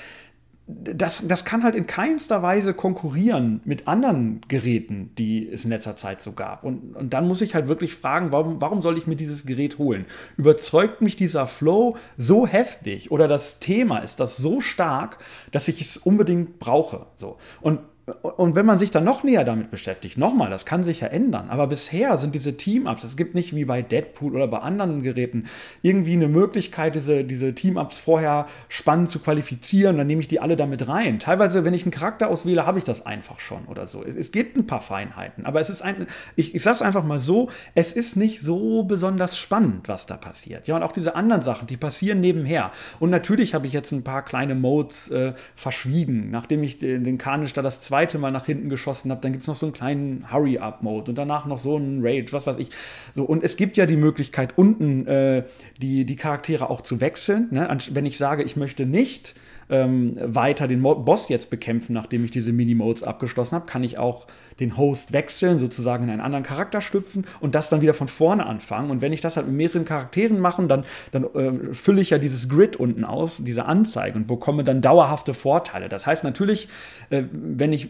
das, 0.84 1.22
das 1.26 1.44
kann 1.44 1.62
halt 1.62 1.74
in 1.74 1.86
keinster 1.86 2.42
Weise 2.42 2.74
konkurrieren 2.74 3.60
mit 3.64 3.88
anderen 3.88 4.40
Geräten, 4.48 5.10
die 5.18 5.48
es 5.48 5.64
in 5.64 5.70
letzter 5.70 5.96
Zeit 5.96 6.20
so 6.20 6.32
gab. 6.32 6.64
Und, 6.64 6.96
und 6.96 7.12
dann 7.12 7.26
muss 7.26 7.40
ich 7.40 7.54
halt 7.54 7.68
wirklich 7.68 7.94
fragen, 7.94 8.32
warum, 8.32 8.60
warum 8.60 8.82
soll 8.82 8.98
ich 8.98 9.06
mir 9.06 9.16
dieses 9.16 9.46
Gerät 9.46 9.78
holen? 9.78 10.06
Überzeugt 10.36 11.02
mich 11.02 11.16
dieser 11.16 11.46
Flow 11.46 11.96
so 12.16 12.46
heftig 12.46 13.10
oder 13.10 13.28
das 13.28 13.58
Thema 13.58 13.98
ist 13.98 14.20
das 14.20 14.36
so 14.36 14.60
stark, 14.60 15.18
dass 15.52 15.68
ich 15.68 15.80
es 15.80 15.96
unbedingt 15.96 16.58
brauche? 16.58 17.06
So. 17.16 17.38
Und 17.60 17.80
und 18.23 18.55
wenn 18.55 18.67
man 18.67 18.79
sich 18.79 18.90
dann 18.90 19.05
noch 19.05 19.23
näher 19.23 19.45
damit 19.45 19.71
beschäftigt, 19.71 20.19
nochmal, 20.19 20.50
das 20.50 20.67
kann 20.67 20.85
sich 20.85 21.00
ja 21.00 21.09
ändern. 21.09 21.50
Aber 21.50 21.67
bisher 21.67 22.19
sind 22.19 22.35
diese 22.35 22.57
Team-Ups, 22.57 23.05
es 23.05 23.17
gibt 23.17 23.35
nicht 23.35 23.55
wie 23.55 23.64
bei 23.64 23.83
Deadpool 23.83 24.35
oder 24.35 24.49
bei 24.49 24.59
anderen 24.59 25.02
Geräten 25.02 25.47
irgendwie 25.83 26.12
eine 26.12 26.29
Möglichkeit, 26.29 26.95
diese, 26.95 27.25
diese 27.25 27.55
Team-Ups 27.55 27.99
vorher 27.99 28.47
spannend 28.69 29.11
zu 29.11 29.19
qualifizieren. 29.19 29.97
Dann 29.97 30.07
nehme 30.07 30.21
ich 30.21 30.29
die 30.29 30.40
alle 30.40 30.57
damit 30.57 30.88
rein. 30.88 31.19
Teilweise, 31.19 31.64
wenn 31.64 31.75
ich 31.75 31.83
einen 31.85 31.93
Charakter 31.93 32.29
auswähle, 32.29 32.67
habe 32.67 32.79
ich 32.79 32.85
das 32.85 33.05
einfach 33.07 33.40
schon 33.40 33.64
oder 33.67 33.87
so. 33.87 34.02
Es, 34.05 34.14
es 34.14 34.33
gibt 34.33 34.57
ein 34.57 34.67
paar 34.67 34.81
Feinheiten, 34.81 35.47
aber 35.47 35.61
es 35.61 35.71
ist 35.71 35.83
ein, 35.83 36.07
ich, 36.37 36.55
ich 36.55 36.62
sage 36.62 36.75
es 36.75 36.83
einfach 36.83 37.05
mal 37.05 37.21
so, 37.21 37.50
es 37.75 37.93
ist 37.93 38.17
nicht 38.17 38.40
so 38.40 38.85
besonders 38.85 39.38
spannend, 39.38 39.88
was 39.88 40.07
da 40.07 40.17
passiert. 40.17 40.69
Ja, 40.69 40.76
und 40.76 40.83
auch 40.83 40.93
diese 40.93 41.14
anderen 41.14 41.43
Sachen, 41.43 41.67
die 41.67 41.76
passieren 41.76 42.21
nebenher. 42.21 42.71
Und 42.99 43.11
natürlich 43.11 43.55
habe 43.55 43.67
ich 43.67 43.73
jetzt 43.73 43.93
ein 43.93 44.05
paar 44.05 44.25
kleine 44.25 44.55
Modes 44.55 45.11
äh, 45.11 45.35
verschwiegen, 45.55 46.31
nachdem 46.31 46.62
ich 46.62 46.79
den, 46.79 47.05
den 47.05 47.19
Carnage 47.19 47.52
da 47.55 47.62
das 47.62 47.81
zweite 47.81 48.00
zweite 48.00 48.19
Mal 48.19 48.30
nach 48.30 48.47
hinten 48.47 48.71
geschossen 48.71 49.11
habe, 49.11 49.21
dann 49.21 49.33
gibt 49.33 49.45
es 49.45 49.49
noch 49.49 49.57
so 49.57 49.66
einen 49.66 49.75
kleinen 49.75 50.33
Hurry-Up-Mode 50.33 51.11
und 51.11 51.19
danach 51.19 51.45
noch 51.45 51.59
so 51.59 51.76
einen 51.76 52.00
Rage, 52.02 52.33
was 52.33 52.47
weiß 52.47 52.57
ich. 52.59 52.71
So, 53.14 53.25
und 53.25 53.45
es 53.45 53.57
gibt 53.57 53.76
ja 53.76 53.85
die 53.85 53.99
Möglichkeit, 53.99 54.57
unten 54.57 55.07
äh, 55.07 55.45
die, 55.83 56.07
die 56.07 56.16
Charaktere 56.16 56.71
auch 56.71 56.80
zu 56.80 57.02
wechseln. 57.02 57.49
Ne? 57.50 57.69
Wenn 57.90 58.07
ich 58.07 58.16
sage, 58.16 58.42
ich 58.42 58.57
möchte 58.57 58.87
nicht 58.87 59.35
ähm, 59.70 60.16
weiter 60.20 60.68
den 60.68 60.82
Boss 60.82 61.28
jetzt 61.28 61.50
bekämpfen, 61.50 61.92
nachdem 61.92 62.24
ich 62.24 62.30
diese 62.30 62.52
Minimodes 62.52 63.02
abgeschlossen 63.02 63.54
habe, 63.54 63.66
kann 63.66 63.84
ich 63.84 63.98
auch 63.98 64.26
den 64.60 64.76
Host 64.76 65.12
wechseln, 65.12 65.58
sozusagen 65.58 66.04
in 66.04 66.10
einen 66.10 66.20
anderen 66.20 66.44
Charakter 66.44 66.80
schlüpfen 66.80 67.24
und 67.40 67.54
das 67.54 67.70
dann 67.70 67.80
wieder 67.80 67.94
von 67.94 68.08
vorne 68.08 68.46
anfangen. 68.46 68.90
Und 68.90 69.00
wenn 69.00 69.12
ich 69.12 69.20
das 69.20 69.36
halt 69.36 69.46
mit 69.46 69.56
mehreren 69.56 69.84
Charakteren 69.84 70.38
mache, 70.38 70.66
dann, 70.66 70.84
dann 71.12 71.24
äh, 71.34 71.74
fülle 71.74 72.02
ich 72.02 72.10
ja 72.10 72.18
dieses 72.18 72.48
Grid 72.48 72.76
unten 72.76 73.04
aus, 73.04 73.38
diese 73.40 73.64
Anzeige 73.64 74.16
und 74.16 74.26
bekomme 74.26 74.62
dann 74.62 74.82
dauerhafte 74.82 75.32
Vorteile. 75.32 75.88
Das 75.88 76.06
heißt 76.06 76.24
natürlich, 76.24 76.68
äh, 77.08 77.22
wenn 77.32 77.72
ich 77.72 77.88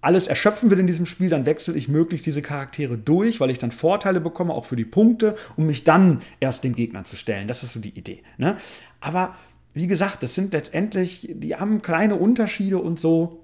alles 0.00 0.26
erschöpfen 0.26 0.70
will 0.70 0.78
in 0.78 0.86
diesem 0.86 1.06
Spiel, 1.06 1.30
dann 1.30 1.46
wechsle 1.46 1.74
ich 1.74 1.88
möglichst 1.88 2.26
diese 2.26 2.42
Charaktere 2.42 2.98
durch, 2.98 3.40
weil 3.40 3.50
ich 3.50 3.58
dann 3.58 3.70
Vorteile 3.70 4.20
bekomme, 4.20 4.52
auch 4.52 4.66
für 4.66 4.76
die 4.76 4.84
Punkte, 4.84 5.36
um 5.56 5.66
mich 5.66 5.84
dann 5.84 6.20
erst 6.40 6.64
den 6.64 6.74
Gegnern 6.74 7.06
zu 7.06 7.16
stellen. 7.16 7.48
Das 7.48 7.62
ist 7.62 7.72
so 7.72 7.80
die 7.80 7.96
Idee. 7.96 8.22
Ne? 8.36 8.56
Aber 9.00 9.34
wie 9.74 9.88
gesagt, 9.88 10.22
das 10.22 10.34
sind 10.34 10.52
letztendlich, 10.52 11.28
die 11.34 11.56
haben 11.56 11.82
kleine 11.82 12.14
Unterschiede 12.14 12.78
und 12.78 12.98
so. 12.98 13.40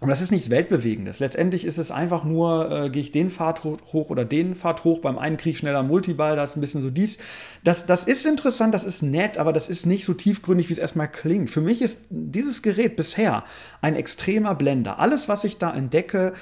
Und 0.00 0.10
das 0.10 0.20
ist 0.20 0.32
nichts 0.32 0.50
Weltbewegendes. 0.50 1.18
Letztendlich 1.18 1.64
ist 1.64 1.78
es 1.78 1.90
einfach 1.90 2.24
nur, 2.24 2.70
äh, 2.70 2.90
gehe 2.90 3.00
ich 3.00 3.10
den 3.10 3.30
Pfad 3.30 3.64
hoch 3.64 4.10
oder 4.10 4.24
den 4.24 4.54
Pfad 4.54 4.84
hoch. 4.84 4.98
Beim 4.98 5.18
einen 5.18 5.36
kriege 5.36 5.54
ich 5.54 5.58
schneller 5.58 5.82
Multiball, 5.82 6.36
da 6.36 6.44
ist 6.44 6.56
ein 6.56 6.60
bisschen 6.60 6.82
so 6.82 6.90
dies. 6.90 7.16
Das, 7.62 7.86
das 7.86 8.04
ist 8.04 8.26
interessant, 8.26 8.74
das 8.74 8.84
ist 8.84 9.02
nett, 9.02 9.38
aber 9.38 9.52
das 9.52 9.68
ist 9.68 9.86
nicht 9.86 10.04
so 10.04 10.12
tiefgründig, 10.12 10.68
wie 10.68 10.74
es 10.74 10.78
erstmal 10.78 11.10
klingt. 11.10 11.48
Für 11.48 11.60
mich 11.60 11.80
ist 11.80 12.02
dieses 12.10 12.60
Gerät 12.60 12.96
bisher 12.96 13.44
ein 13.80 13.96
extremer 13.96 14.54
Blender. 14.54 14.98
Alles, 14.98 15.28
was 15.28 15.44
ich 15.44 15.58
da 15.58 15.72
entdecke, 15.72 16.34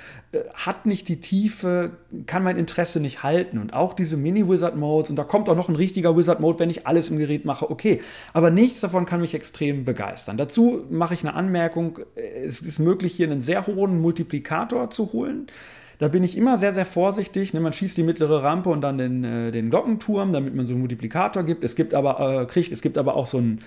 hat 0.54 0.86
nicht 0.86 1.08
die 1.08 1.20
Tiefe, 1.20 1.90
kann 2.26 2.42
mein 2.42 2.56
Interesse 2.56 3.00
nicht 3.00 3.22
halten. 3.22 3.58
Und 3.58 3.74
auch 3.74 3.92
diese 3.92 4.16
Mini-Wizard-Modes, 4.16 5.10
und 5.10 5.16
da 5.16 5.24
kommt 5.24 5.48
auch 5.48 5.56
noch 5.56 5.68
ein 5.68 5.76
richtiger 5.76 6.16
Wizard-Mode, 6.16 6.58
wenn 6.58 6.70
ich 6.70 6.86
alles 6.86 7.10
im 7.10 7.18
Gerät 7.18 7.44
mache, 7.44 7.70
okay. 7.70 8.00
Aber 8.32 8.50
nichts 8.50 8.80
davon 8.80 9.04
kann 9.04 9.20
mich 9.20 9.34
extrem 9.34 9.84
begeistern. 9.84 10.38
Dazu 10.38 10.84
mache 10.90 11.14
ich 11.14 11.22
eine 11.22 11.34
Anmerkung, 11.34 11.98
es 12.14 12.60
ist 12.60 12.78
möglich, 12.78 13.12
hier 13.14 13.30
einen 13.30 13.42
sehr 13.42 13.66
hohen 13.66 14.00
Multiplikator 14.00 14.90
zu 14.90 15.12
holen. 15.12 15.48
Da 15.98 16.08
bin 16.08 16.24
ich 16.24 16.36
immer 16.36 16.58
sehr, 16.58 16.72
sehr 16.72 16.86
vorsichtig. 16.86 17.52
Ne, 17.54 17.60
man 17.60 17.72
schießt 17.72 17.96
die 17.96 18.02
mittlere 18.02 18.42
Rampe 18.42 18.70
und 18.70 18.80
dann 18.80 18.98
den, 18.98 19.22
äh, 19.22 19.52
den 19.52 19.70
Glockenturm, 19.70 20.32
damit 20.32 20.54
man 20.54 20.66
so 20.66 20.72
einen 20.72 20.80
Multiplikator 20.80 21.44
gibt. 21.44 21.62
Es 21.62 21.76
gibt 21.76 21.94
aber, 21.94 22.42
äh, 22.42 22.46
kriegt, 22.46 22.72
es 22.72 22.80
gibt 22.80 22.98
aber 22.98 23.14
auch 23.14 23.26
so 23.26 23.38
ein 23.38 23.60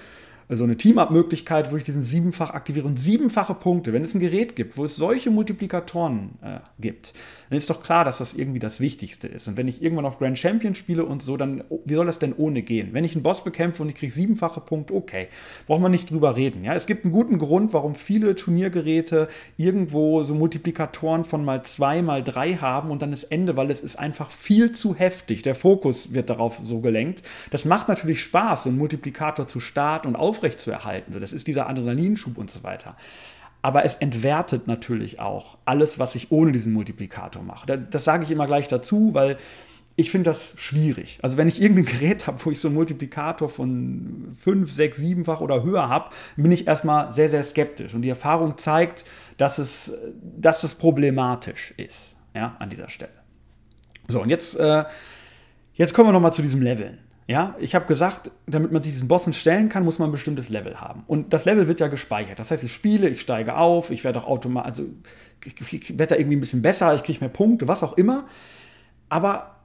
so 0.49 0.63
eine 0.63 0.77
Team-Up-Möglichkeit, 0.77 1.71
wo 1.71 1.77
ich 1.77 1.83
diesen 1.83 2.03
siebenfach 2.03 2.51
aktiviere 2.51 2.87
und 2.87 2.99
siebenfache 2.99 3.55
Punkte, 3.55 3.93
wenn 3.93 4.03
es 4.03 4.13
ein 4.13 4.19
Gerät 4.19 4.55
gibt, 4.55 4.77
wo 4.77 4.85
es 4.85 4.95
solche 4.95 5.31
Multiplikatoren 5.31 6.37
äh, 6.41 6.59
gibt, 6.79 7.13
dann 7.49 7.57
ist 7.57 7.69
doch 7.69 7.83
klar, 7.83 8.05
dass 8.05 8.17
das 8.17 8.33
irgendwie 8.33 8.59
das 8.59 8.79
Wichtigste 8.79 9.27
ist. 9.27 9.47
Und 9.47 9.57
wenn 9.57 9.67
ich 9.67 9.81
irgendwann 9.81 10.05
auf 10.05 10.19
Grand 10.19 10.37
Champion 10.37 10.75
spiele 10.75 11.05
und 11.05 11.21
so, 11.21 11.37
dann, 11.37 11.63
wie 11.85 11.93
soll 11.93 12.05
das 12.05 12.19
denn 12.19 12.33
ohne 12.33 12.61
gehen? 12.61 12.89
Wenn 12.91 13.05
ich 13.05 13.13
einen 13.13 13.23
Boss 13.23 13.43
bekämpfe 13.43 13.83
und 13.83 13.89
ich 13.89 13.95
kriege 13.95 14.11
siebenfache 14.11 14.61
Punkte, 14.61 14.93
okay, 14.93 15.27
braucht 15.67 15.81
man 15.81 15.91
nicht 15.91 16.09
drüber 16.09 16.35
reden. 16.35 16.63
Ja? 16.63 16.73
Es 16.73 16.85
gibt 16.85 17.05
einen 17.05 17.13
guten 17.13 17.37
Grund, 17.37 17.73
warum 17.73 17.95
viele 17.95 18.35
Turniergeräte 18.35 19.27
irgendwo 19.57 20.23
so 20.23 20.33
Multiplikatoren 20.33 21.25
von 21.25 21.45
mal 21.45 21.63
zwei, 21.63 22.01
mal 22.01 22.23
drei 22.23 22.55
haben 22.55 22.91
und 22.91 23.01
dann 23.01 23.11
das 23.11 23.23
Ende, 23.23 23.55
weil 23.55 23.71
es 23.71 23.81
ist 23.81 23.97
einfach 23.97 24.31
viel 24.31 24.71
zu 24.71 24.95
heftig. 24.95 25.41
Der 25.43 25.55
Fokus 25.55 26.13
wird 26.13 26.29
darauf 26.29 26.59
so 26.63 26.79
gelenkt. 26.79 27.21
Das 27.51 27.65
macht 27.65 27.87
natürlich 27.87 28.21
Spaß, 28.21 28.63
so 28.63 28.69
einen 28.69 28.77
Multiplikator 28.77 29.47
zu 29.47 29.59
starten 29.59 30.07
und 30.07 30.15
aufrechtzuerhalten. 30.15 31.19
Das 31.19 31.33
ist 31.33 31.47
dieser 31.47 31.69
Adrenalinschub 31.69 32.37
und 32.37 32.49
so 32.49 32.63
weiter 32.63 32.93
aber 33.65 33.83
es 33.83 33.95
entwertet 33.95 34.67
natürlich 34.67 35.19
auch 35.19 35.57
alles, 35.65 35.97
was 35.97 36.13
ich 36.13 36.31
ohne 36.31 36.51
diesen 36.51 36.71
Multiplikator 36.71 37.41
mache. 37.41 37.65
Das 37.65 38.03
sage 38.03 38.23
ich 38.23 38.29
immer 38.29 38.45
gleich 38.45 38.67
dazu, 38.67 39.15
weil 39.15 39.37
ich 39.95 40.11
finde 40.11 40.29
das 40.29 40.53
schwierig. 40.59 41.17
Also 41.23 41.37
wenn 41.37 41.47
ich 41.47 41.59
irgendein 41.59 41.85
Gerät 41.85 42.27
habe, 42.27 42.37
wo 42.45 42.51
ich 42.51 42.59
so 42.59 42.67
einen 42.67 42.75
Multiplikator 42.75 43.49
von 43.49 44.27
5, 44.39 44.71
6, 44.71 44.99
7-fach 44.99 45.41
oder 45.41 45.63
höher 45.63 45.89
habe, 45.89 46.11
bin 46.35 46.51
ich 46.51 46.67
erstmal 46.67 47.11
sehr, 47.11 47.27
sehr 47.27 47.41
skeptisch. 47.41 47.95
Und 47.95 48.03
die 48.03 48.09
Erfahrung 48.09 48.55
zeigt, 48.59 49.03
dass 49.37 49.57
es, 49.57 49.91
dass 50.21 50.63
es 50.63 50.75
problematisch 50.75 51.73
ist 51.77 52.17
ja, 52.35 52.55
an 52.59 52.69
dieser 52.69 52.89
Stelle. 52.89 53.13
So, 54.07 54.21
und 54.21 54.29
jetzt, 54.29 54.59
äh, 54.59 54.83
jetzt 55.73 55.95
kommen 55.95 56.09
wir 56.09 56.13
nochmal 56.13 56.33
zu 56.33 56.43
diesem 56.43 56.61
Leveln. 56.61 56.99
Ja, 57.27 57.55
ich 57.59 57.73
habe 57.73 57.87
gesagt, 57.87 58.31
damit 58.45 58.71
man 58.71 58.83
sich 58.83 58.93
diesen 58.93 59.07
Bossen 59.07 59.33
stellen 59.33 59.67
kann, 59.67 59.83
muss 59.83 59.97
man 59.97 60.09
ein 60.09 60.11
bestimmtes 60.11 60.49
Level 60.49 60.79
haben. 60.79 61.03
Und 61.07 61.33
das 61.33 61.45
Level 61.45 61.67
wird 61.67 61.79
ja 61.79 61.87
gespeichert. 61.87 62.37
Das 62.37 62.51
heißt, 62.51 62.63
ich 62.63 62.71
spiele, 62.71 63.09
ich 63.09 63.21
steige 63.21 63.57
auf, 63.57 63.89
ich 63.89 64.03
werde 64.03 64.21
auch 64.21 64.27
automatisch, 64.27 64.79
also 64.79 64.83
ich, 65.43 65.97
werde 65.97 66.13
da 66.13 66.19
irgendwie 66.19 66.37
ein 66.37 66.39
bisschen 66.39 66.61
besser, 66.61 66.93
ich 66.93 67.01
kriege 67.01 67.19
mehr 67.19 67.29
Punkte, 67.29 67.67
was 67.67 67.81
auch 67.81 67.93
immer. 67.97 68.25
Aber 69.09 69.55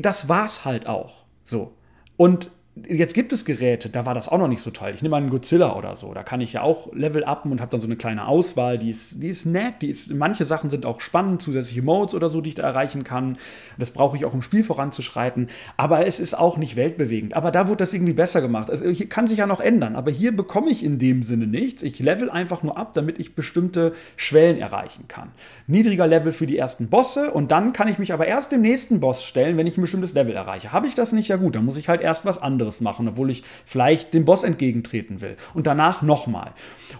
das 0.00 0.28
war's 0.28 0.64
halt 0.64 0.88
auch. 0.88 1.24
So. 1.44 1.74
Und 2.16 2.50
Jetzt 2.76 3.14
gibt 3.14 3.32
es 3.32 3.44
Geräte, 3.44 3.88
da 3.88 4.06
war 4.06 4.14
das 4.14 4.28
auch 4.28 4.38
noch 4.38 4.46
nicht 4.46 4.62
so 4.62 4.70
toll. 4.70 4.92
Ich 4.94 5.02
nehme 5.02 5.10
mal 5.10 5.16
einen 5.16 5.30
Godzilla 5.30 5.76
oder 5.76 5.96
so. 5.96 6.14
Da 6.14 6.22
kann 6.22 6.40
ich 6.40 6.52
ja 6.52 6.62
auch 6.62 6.92
Level 6.94 7.24
upen 7.24 7.50
und 7.50 7.60
habe 7.60 7.70
dann 7.72 7.80
so 7.80 7.88
eine 7.88 7.96
kleine 7.96 8.28
Auswahl. 8.28 8.78
Die 8.78 8.90
ist, 8.90 9.20
die 9.20 9.28
ist 9.28 9.44
nett. 9.44 9.82
Die 9.82 9.88
ist, 9.88 10.14
manche 10.14 10.46
Sachen 10.46 10.70
sind 10.70 10.86
auch 10.86 11.00
spannend, 11.00 11.42
zusätzliche 11.42 11.82
Modes 11.82 12.14
oder 12.14 12.30
so, 12.30 12.40
die 12.40 12.50
ich 12.50 12.54
da 12.54 12.62
erreichen 12.62 13.02
kann. 13.02 13.38
Das 13.76 13.90
brauche 13.90 14.16
ich 14.16 14.24
auch, 14.24 14.32
um 14.32 14.40
Spiel 14.40 14.62
voranzuschreiten. 14.62 15.48
Aber 15.76 16.06
es 16.06 16.20
ist 16.20 16.38
auch 16.38 16.58
nicht 16.58 16.76
weltbewegend. 16.76 17.34
Aber 17.34 17.50
da 17.50 17.66
wurde 17.66 17.78
das 17.78 17.92
irgendwie 17.92 18.12
besser 18.12 18.40
gemacht. 18.40 18.70
Also 18.70 18.88
hier 18.88 19.08
kann 19.08 19.26
sich 19.26 19.38
ja 19.38 19.48
noch 19.48 19.60
ändern. 19.60 19.96
Aber 19.96 20.12
hier 20.12 20.34
bekomme 20.34 20.70
ich 20.70 20.84
in 20.84 21.00
dem 21.00 21.24
Sinne 21.24 21.48
nichts. 21.48 21.82
Ich 21.82 21.98
level 21.98 22.30
einfach 22.30 22.62
nur 22.62 22.78
ab, 22.78 22.92
damit 22.92 23.18
ich 23.18 23.34
bestimmte 23.34 23.94
Schwellen 24.14 24.58
erreichen 24.58 25.06
kann. 25.08 25.32
Niedriger 25.66 26.06
Level 26.06 26.30
für 26.30 26.46
die 26.46 26.56
ersten 26.56 26.88
Bosse 26.88 27.32
und 27.32 27.50
dann 27.50 27.72
kann 27.72 27.88
ich 27.88 27.98
mich 27.98 28.12
aber 28.12 28.26
erst 28.26 28.52
dem 28.52 28.62
nächsten 28.62 29.00
Boss 29.00 29.24
stellen, 29.24 29.56
wenn 29.56 29.66
ich 29.66 29.76
ein 29.76 29.82
bestimmtes 29.82 30.14
Level 30.14 30.34
erreiche. 30.34 30.72
Habe 30.72 30.86
ich 30.86 30.94
das 30.94 31.10
nicht? 31.10 31.26
Ja 31.28 31.36
gut, 31.36 31.56
dann 31.56 31.64
muss 31.64 31.76
ich 31.76 31.88
halt 31.88 32.00
erst 32.00 32.24
was 32.24 32.38
anderes 32.38 32.59
anderes 32.60 32.80
machen, 32.80 33.08
obwohl 33.08 33.30
ich 33.30 33.42
vielleicht 33.64 34.12
dem 34.14 34.24
Boss 34.24 34.44
entgegentreten 34.44 35.20
will. 35.20 35.36
Und 35.54 35.66
danach 35.66 36.02
nochmal. 36.02 36.52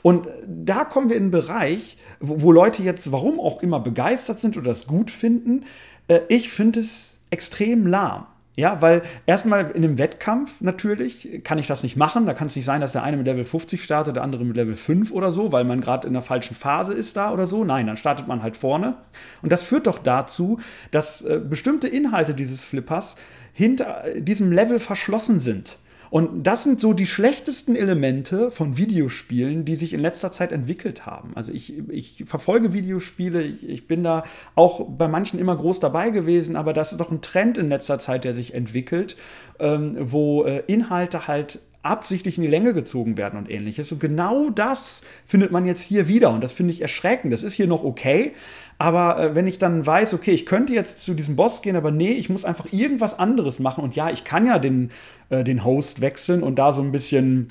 Und 0.03 0.29
da 0.47 0.85
kommen 0.85 1.11
wir 1.11 1.17
in 1.17 1.25
einen 1.25 1.31
Bereich, 1.31 1.97
wo, 2.21 2.51
Leute 2.51 2.83
jetzt, 2.83 3.13
warum 3.13 3.39
auch 3.39 3.63
immer, 3.63 3.81
begeistert 3.81 4.41
sind 4.41 4.57
oder 4.57 4.69
das 4.69 4.87
gut 4.87 5.11
finden. 5.11 5.65
Äh, 6.09 6.21
ich 6.29 6.51
finde 6.51 6.81
es 6.81 7.19
extrem 7.31 7.87
lahm. 7.87 8.27
Ja, 8.57 8.83
weil 8.83 9.03
erstmal 9.27 9.71
in 9.71 9.85
einem 9.85 9.97
Wettkampf 9.97 10.61
natürlich 10.61 11.41
kann 11.45 11.59
ich 11.59 11.69
das 11.69 11.83
nicht 11.83 11.97
machen. 11.97 12.27
Da 12.27 12.35
kann 12.35 12.49
es 12.49 12.57
nicht 12.57 12.65
sein, 12.65 12.81
dass 12.81 12.93
der 12.93 13.05
eine 13.05 13.17
mit 13.17 13.27
Level 13.27 13.45
50 13.45 13.83
startet, 13.83 14.17
der 14.17 14.23
andere 14.25 14.45
mit 14.45 14.57
Level 14.57 14.75
5 14.75 15.13
oder 15.13 15.31
so, 15.31 15.53
weil 15.53 15.65
man 15.65 15.81
gerade 15.81 16.07
in 16.07 16.13
der 16.13 16.21
falschen 16.21 16.57
Phase 16.57 16.93
ist 16.93 17.17
da 17.17 17.33
oder 17.33 17.47
so. 17.47 17.65
Nein, 17.65 17.87
dann 17.87 17.97
startet 17.97 18.27
man 18.27 18.43
halt 18.43 18.57
vorne. 18.57 18.97
Und 19.41 19.53
das 19.53 19.63
führt 19.63 19.87
doch 19.87 19.99
dazu, 19.99 20.59
dass 20.91 21.23
äh, 21.23 21.41
bestimmte 21.43 21.87
Inhalte 21.87 22.35
dieses 22.35 22.65
Flippers 22.65 23.15
hinter 23.53 24.05
diesem 24.17 24.53
Level 24.53 24.79
verschlossen 24.79 25.41
sind. 25.41 25.79
Und 26.11 26.43
das 26.43 26.65
sind 26.65 26.81
so 26.81 26.93
die 26.93 27.07
schlechtesten 27.07 27.77
Elemente 27.77 28.51
von 28.51 28.77
Videospielen, 28.77 29.65
die 29.65 29.77
sich 29.77 29.93
in 29.93 30.01
letzter 30.01 30.33
Zeit 30.33 30.51
entwickelt 30.51 31.07
haben. 31.07 31.31
Also 31.37 31.53
ich, 31.53 31.79
ich 31.89 32.25
verfolge 32.27 32.73
Videospiele, 32.73 33.43
ich, 33.43 33.69
ich 33.69 33.87
bin 33.87 34.03
da 34.03 34.25
auch 34.57 34.85
bei 34.89 35.07
manchen 35.07 35.39
immer 35.39 35.57
groß 35.57 35.79
dabei 35.79 36.11
gewesen, 36.11 36.57
aber 36.57 36.73
das 36.73 36.91
ist 36.91 36.99
doch 36.99 37.13
ein 37.13 37.23
Trend 37.23 37.59
in 37.59 37.69
letzter 37.69 38.01
Zeit, 38.01 38.25
der 38.25 38.35
sich 38.35 38.55
entwickelt, 38.55 39.17
ähm, 39.61 39.97
wo 40.01 40.43
äh, 40.45 40.65
Inhalte 40.67 41.29
halt 41.29 41.61
absichtlich 41.83 42.37
in 42.37 42.43
die 42.43 42.49
Länge 42.49 42.75
gezogen 42.75 43.17
werden 43.17 43.39
und 43.39 43.51
ähnliches. 43.51 43.91
Und 43.93 44.01
genau 44.01 44.51
das 44.51 45.03
findet 45.27 45.51
man 45.51 45.67
jetzt 45.67 45.83
hier 45.83 46.09
wieder. 46.09 46.31
Und 46.31 46.43
das 46.43 46.53
finde 46.53 46.73
ich 46.73 46.83
erschreckend. 46.83 47.33
Das 47.33 47.43
ist 47.43 47.55
hier 47.55 47.67
noch 47.67 47.85
okay. 47.85 48.33
Aber 48.79 49.19
äh, 49.19 49.35
wenn 49.35 49.47
ich 49.47 49.59
dann 49.59 49.85
weiß, 49.85 50.15
okay, 50.15 50.33
ich 50.33 50.47
könnte 50.47 50.73
jetzt 50.73 50.99
zu 50.99 51.15
diesem 51.15 51.37
Boss 51.37 51.63
gehen, 51.63 51.77
aber 51.77 51.91
nee, 51.91 52.13
ich 52.13 52.29
muss 52.29 52.45
einfach 52.45 52.67
irgendwas 52.73 53.19
anderes 53.19 53.61
machen. 53.61 53.83
Und 53.83 53.97
ja, 53.97 54.11
ich 54.11 54.25
kann 54.25 54.47
ja 54.47 54.59
den, 54.59 54.91
äh, 55.31 55.43
den 55.43 55.65
Host 55.65 56.01
wechseln 56.01 56.43
und 56.43 56.57
da 56.59 56.73
so 56.73 56.83
ein 56.83 56.93
bisschen 56.93 57.49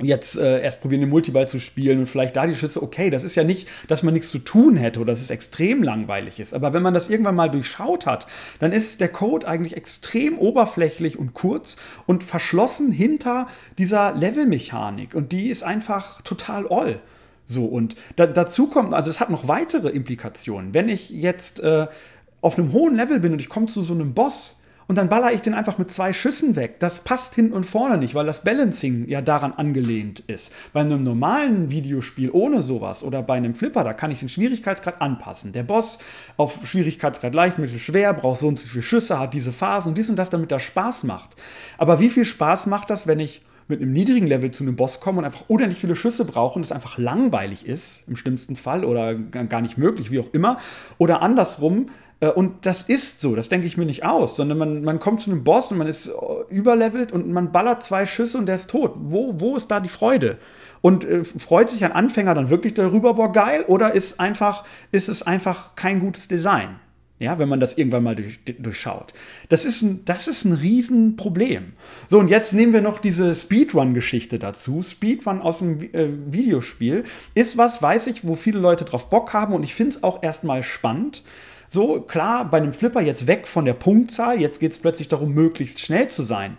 jetzt 0.00 0.36
äh, 0.36 0.62
erst 0.62 0.80
probieren, 0.80 1.00
den 1.00 1.10
Multiball 1.10 1.48
zu 1.48 1.58
spielen 1.58 2.00
und 2.00 2.06
vielleicht 2.06 2.36
da 2.36 2.46
die 2.46 2.54
Schüsse, 2.54 2.82
okay, 2.82 3.10
das 3.10 3.24
ist 3.24 3.34
ja 3.34 3.44
nicht, 3.44 3.68
dass 3.88 4.02
man 4.02 4.14
nichts 4.14 4.28
zu 4.28 4.38
tun 4.38 4.76
hätte 4.76 5.00
oder 5.00 5.12
dass 5.12 5.20
es 5.20 5.30
extrem 5.30 5.82
langweilig 5.82 6.38
ist. 6.38 6.54
Aber 6.54 6.72
wenn 6.72 6.82
man 6.82 6.94
das 6.94 7.08
irgendwann 7.08 7.34
mal 7.34 7.50
durchschaut 7.50 8.06
hat, 8.06 8.26
dann 8.58 8.72
ist 8.72 9.00
der 9.00 9.08
Code 9.08 9.48
eigentlich 9.48 9.76
extrem 9.76 10.38
oberflächlich 10.38 11.18
und 11.18 11.34
kurz 11.34 11.76
und 12.06 12.24
verschlossen 12.24 12.92
hinter 12.92 13.46
dieser 13.78 14.12
Levelmechanik. 14.14 15.14
Und 15.14 15.32
die 15.32 15.48
ist 15.48 15.62
einfach 15.62 16.20
total 16.22 16.66
all. 16.68 17.00
So, 17.46 17.64
und 17.64 17.94
da, 18.16 18.26
dazu 18.26 18.68
kommt, 18.68 18.92
also 18.92 19.10
es 19.10 19.20
hat 19.20 19.30
noch 19.30 19.48
weitere 19.48 19.88
Implikationen. 19.88 20.74
Wenn 20.74 20.88
ich 20.88 21.10
jetzt 21.10 21.60
äh, 21.60 21.86
auf 22.40 22.58
einem 22.58 22.72
hohen 22.72 22.96
Level 22.96 23.20
bin 23.20 23.32
und 23.32 23.40
ich 23.40 23.48
komme 23.48 23.66
zu 23.66 23.82
so 23.82 23.94
einem 23.94 24.14
Boss, 24.14 24.56
und 24.88 24.96
dann 24.96 25.08
baller 25.08 25.32
ich 25.32 25.42
den 25.42 25.54
einfach 25.54 25.78
mit 25.78 25.90
zwei 25.90 26.12
Schüssen 26.12 26.54
weg. 26.54 26.78
Das 26.78 27.00
passt 27.00 27.34
hinten 27.34 27.52
und 27.52 27.64
vorne 27.64 27.98
nicht, 27.98 28.14
weil 28.14 28.26
das 28.26 28.44
Balancing 28.44 29.08
ja 29.08 29.20
daran 29.20 29.52
angelehnt 29.52 30.20
ist. 30.20 30.52
Bei 30.72 30.80
einem 30.80 31.02
normalen 31.02 31.70
Videospiel 31.70 32.30
ohne 32.30 32.62
sowas 32.62 33.02
oder 33.02 33.22
bei 33.22 33.34
einem 33.34 33.54
Flipper, 33.54 33.82
da 33.82 33.92
kann 33.92 34.10
ich 34.10 34.20
den 34.20 34.28
Schwierigkeitsgrad 34.28 35.02
anpassen. 35.02 35.52
Der 35.52 35.64
Boss 35.64 35.98
auf 36.36 36.66
Schwierigkeitsgrad 36.66 37.34
leicht, 37.34 37.58
mittel, 37.58 37.78
schwer, 37.78 38.14
braucht 38.14 38.40
so 38.40 38.48
und 38.48 38.58
so 38.58 38.66
viele 38.66 38.82
Schüsse, 38.82 39.18
hat 39.18 39.34
diese 39.34 39.52
Phasen 39.52 39.90
und 39.90 39.98
dies 39.98 40.08
und 40.08 40.16
das, 40.16 40.30
damit 40.30 40.52
das 40.52 40.62
Spaß 40.62 41.04
macht. 41.04 41.36
Aber 41.78 41.98
wie 41.98 42.10
viel 42.10 42.24
Spaß 42.24 42.66
macht 42.66 42.90
das, 42.90 43.06
wenn 43.06 43.18
ich 43.18 43.42
mit 43.68 43.80
einem 43.80 43.92
niedrigen 43.92 44.26
Level 44.26 44.50
zu 44.50 44.64
einem 44.64 44.76
Boss 44.76 45.00
komme 45.00 45.18
und 45.18 45.24
einfach 45.24 45.44
unendlich 45.48 45.80
viele 45.80 45.96
Schüsse 45.96 46.24
brauche 46.24 46.56
und 46.56 46.64
es 46.64 46.72
einfach 46.72 46.98
langweilig 46.98 47.66
ist, 47.66 48.04
im 48.06 48.16
schlimmsten 48.16 48.56
Fall, 48.56 48.84
oder 48.84 49.14
gar 49.14 49.60
nicht 49.60 49.76
möglich, 49.78 50.10
wie 50.10 50.20
auch 50.20 50.32
immer. 50.32 50.58
Oder 50.98 51.22
andersrum, 51.22 51.86
äh, 52.20 52.28
und 52.28 52.66
das 52.66 52.82
ist 52.82 53.20
so, 53.20 53.34
das 53.34 53.48
denke 53.48 53.66
ich 53.66 53.76
mir 53.76 53.86
nicht 53.86 54.04
aus, 54.04 54.36
sondern 54.36 54.58
man, 54.58 54.84
man 54.84 55.00
kommt 55.00 55.20
zu 55.20 55.30
einem 55.30 55.44
Boss 55.44 55.70
und 55.70 55.78
man 55.78 55.86
ist 55.86 56.08
äh, 56.08 56.12
überlevelt 56.48 57.12
und 57.12 57.30
man 57.30 57.52
ballert 57.52 57.84
zwei 57.84 58.06
Schüsse 58.06 58.38
und 58.38 58.46
der 58.46 58.54
ist 58.54 58.70
tot. 58.70 58.92
Wo, 58.96 59.34
wo 59.38 59.56
ist 59.56 59.70
da 59.70 59.80
die 59.80 59.88
Freude? 59.88 60.38
Und 60.80 61.04
äh, 61.04 61.24
freut 61.24 61.70
sich 61.70 61.84
ein 61.84 61.92
Anfänger 61.92 62.34
dann 62.34 62.50
wirklich 62.50 62.74
darüber, 62.74 63.14
boah, 63.14 63.32
geil? 63.32 63.64
Oder 63.66 63.94
ist, 63.94 64.20
einfach, 64.20 64.64
ist 64.92 65.08
es 65.08 65.22
einfach 65.22 65.74
kein 65.74 66.00
gutes 66.00 66.28
Design? 66.28 66.76
Ja, 67.18 67.38
wenn 67.38 67.48
man 67.48 67.60
das 67.60 67.78
irgendwann 67.78 68.02
mal 68.02 68.14
durch, 68.14 68.40
durchschaut. 68.44 69.14
Das 69.48 69.64
ist, 69.64 69.80
ein, 69.80 70.04
das 70.04 70.28
ist 70.28 70.44
ein 70.44 70.52
Riesenproblem. 70.52 71.72
So, 72.08 72.18
und 72.18 72.28
jetzt 72.28 72.52
nehmen 72.52 72.74
wir 72.74 72.82
noch 72.82 72.98
diese 72.98 73.34
Speedrun-Geschichte 73.34 74.38
dazu. 74.38 74.82
Speedrun 74.82 75.40
aus 75.40 75.58
dem 75.58 75.80
äh, 75.94 76.10
Videospiel 76.26 77.04
ist 77.34 77.56
was, 77.56 77.80
weiß 77.80 78.08
ich, 78.08 78.26
wo 78.26 78.34
viele 78.34 78.58
Leute 78.58 78.84
drauf 78.84 79.08
Bock 79.08 79.32
haben 79.32 79.54
und 79.54 79.62
ich 79.62 79.74
finde 79.74 79.96
es 79.96 80.02
auch 80.02 80.22
erstmal 80.22 80.62
spannend. 80.62 81.22
So, 81.68 82.02
klar, 82.02 82.50
bei 82.50 82.58
einem 82.58 82.74
Flipper 82.74 83.00
jetzt 83.00 83.26
weg 83.26 83.46
von 83.46 83.64
der 83.64 83.74
Punktzahl, 83.74 84.38
jetzt 84.38 84.60
geht 84.60 84.72
es 84.72 84.78
plötzlich 84.78 85.08
darum, 85.08 85.32
möglichst 85.32 85.80
schnell 85.80 86.08
zu 86.08 86.22
sein. 86.22 86.58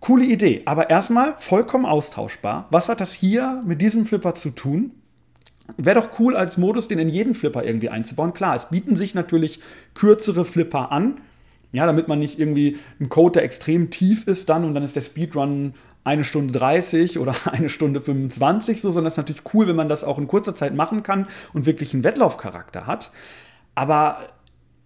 Coole 0.00 0.24
Idee, 0.24 0.62
aber 0.66 0.88
erstmal 0.88 1.34
vollkommen 1.40 1.84
austauschbar. 1.84 2.68
Was 2.70 2.88
hat 2.88 3.00
das 3.00 3.12
hier 3.12 3.62
mit 3.66 3.82
diesem 3.82 4.06
Flipper 4.06 4.34
zu 4.34 4.50
tun? 4.50 4.92
Wäre 5.76 6.00
doch 6.00 6.18
cool, 6.20 6.36
als 6.36 6.56
Modus 6.56 6.88
den 6.88 6.98
in 6.98 7.08
jeden 7.08 7.34
Flipper 7.34 7.64
irgendwie 7.64 7.90
einzubauen. 7.90 8.32
Klar, 8.32 8.56
es 8.56 8.68
bieten 8.68 8.96
sich 8.96 9.14
natürlich 9.14 9.60
kürzere 9.94 10.44
Flipper 10.44 10.92
an, 10.92 11.20
ja, 11.72 11.86
damit 11.86 12.08
man 12.08 12.18
nicht 12.18 12.38
irgendwie 12.38 12.78
einen 13.00 13.08
Code, 13.08 13.32
der 13.32 13.44
extrem 13.44 13.90
tief 13.90 14.26
ist, 14.26 14.48
dann 14.48 14.64
und 14.64 14.74
dann 14.74 14.82
ist 14.82 14.96
der 14.96 15.02
Speedrun 15.02 15.74
eine 16.04 16.22
Stunde 16.22 16.56
30 16.56 17.18
oder 17.18 17.34
eine 17.52 17.68
Stunde 17.68 18.00
25 18.00 18.80
so, 18.80 18.90
sondern 18.90 19.08
es 19.08 19.14
ist 19.14 19.18
natürlich 19.18 19.42
cool, 19.54 19.66
wenn 19.66 19.76
man 19.76 19.88
das 19.88 20.04
auch 20.04 20.18
in 20.18 20.28
kurzer 20.28 20.54
Zeit 20.54 20.74
machen 20.74 21.02
kann 21.02 21.26
und 21.52 21.66
wirklich 21.66 21.92
einen 21.92 22.04
Wettlaufcharakter 22.04 22.86
hat. 22.86 23.10
Aber 23.74 24.18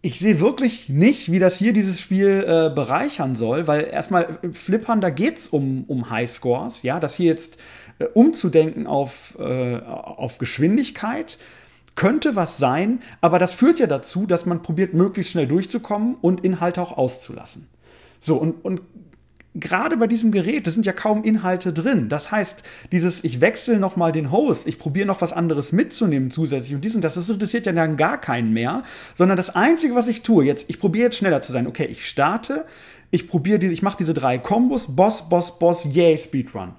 ich 0.02 0.18
sehe 0.18 0.40
wirklich 0.40 0.88
nicht, 0.88 1.30
wie 1.30 1.38
das 1.38 1.58
hier 1.58 1.74
dieses 1.74 2.00
Spiel 2.00 2.44
äh, 2.46 2.74
bereichern 2.74 3.34
soll, 3.34 3.66
weil 3.66 3.82
erstmal 3.84 4.38
äh, 4.42 4.48
Flippern, 4.52 5.02
da 5.02 5.10
geht 5.10 5.38
es 5.38 5.48
um, 5.48 5.84
um 5.88 6.08
Highscores, 6.08 6.82
ja, 6.82 6.98
das 7.00 7.14
hier 7.14 7.26
jetzt 7.26 7.58
umzudenken 8.14 8.86
auf, 8.86 9.36
äh, 9.38 9.78
auf 9.78 10.38
Geschwindigkeit 10.38 11.38
könnte 11.94 12.36
was 12.36 12.56
sein, 12.56 13.00
aber 13.20 13.38
das 13.38 13.52
führt 13.52 13.78
ja 13.78 13.86
dazu, 13.86 14.26
dass 14.26 14.46
man 14.46 14.62
probiert, 14.62 14.94
möglichst 14.94 15.32
schnell 15.32 15.46
durchzukommen 15.46 16.16
und 16.20 16.44
Inhalte 16.44 16.80
auch 16.80 16.96
auszulassen. 16.96 17.68
So, 18.20 18.36
und, 18.36 18.64
und 18.64 18.80
gerade 19.54 19.96
bei 19.96 20.06
diesem 20.06 20.30
Gerät, 20.30 20.66
da 20.66 20.70
sind 20.70 20.86
ja 20.86 20.92
kaum 20.92 21.24
Inhalte 21.24 21.72
drin. 21.72 22.08
Das 22.08 22.30
heißt, 22.30 22.62
dieses, 22.92 23.24
ich 23.24 23.40
wechsle 23.40 23.78
nochmal 23.78 24.12
den 24.12 24.30
Host, 24.30 24.66
ich 24.66 24.78
probiere 24.78 25.06
noch 25.06 25.20
was 25.20 25.32
anderes 25.32 25.72
mitzunehmen 25.72 26.30
zusätzlich 26.30 26.74
und 26.74 26.84
dies 26.84 26.94
und 26.94 27.02
das, 27.02 27.14
das 27.14 27.28
interessiert 27.28 27.66
ja 27.66 27.72
dann 27.72 27.96
gar 27.96 28.18
keinen 28.20 28.52
mehr, 28.52 28.82
sondern 29.14 29.36
das 29.36 29.54
Einzige, 29.54 29.94
was 29.94 30.08
ich 30.08 30.22
tue, 30.22 30.44
jetzt, 30.44 30.66
ich 30.68 30.80
probiere 30.80 31.06
jetzt 31.06 31.16
schneller 31.16 31.42
zu 31.42 31.52
sein. 31.52 31.66
Okay, 31.66 31.86
ich 31.86 32.06
starte, 32.06 32.64
ich 33.10 33.28
probiere, 33.28 33.64
ich 33.64 33.82
mache 33.82 33.98
diese 33.98 34.14
drei 34.14 34.38
Kombos, 34.38 34.94
Boss, 34.94 35.28
Boss, 35.28 35.58
Boss, 35.58 35.84
yay, 35.84 36.16
Speedrun 36.16 36.74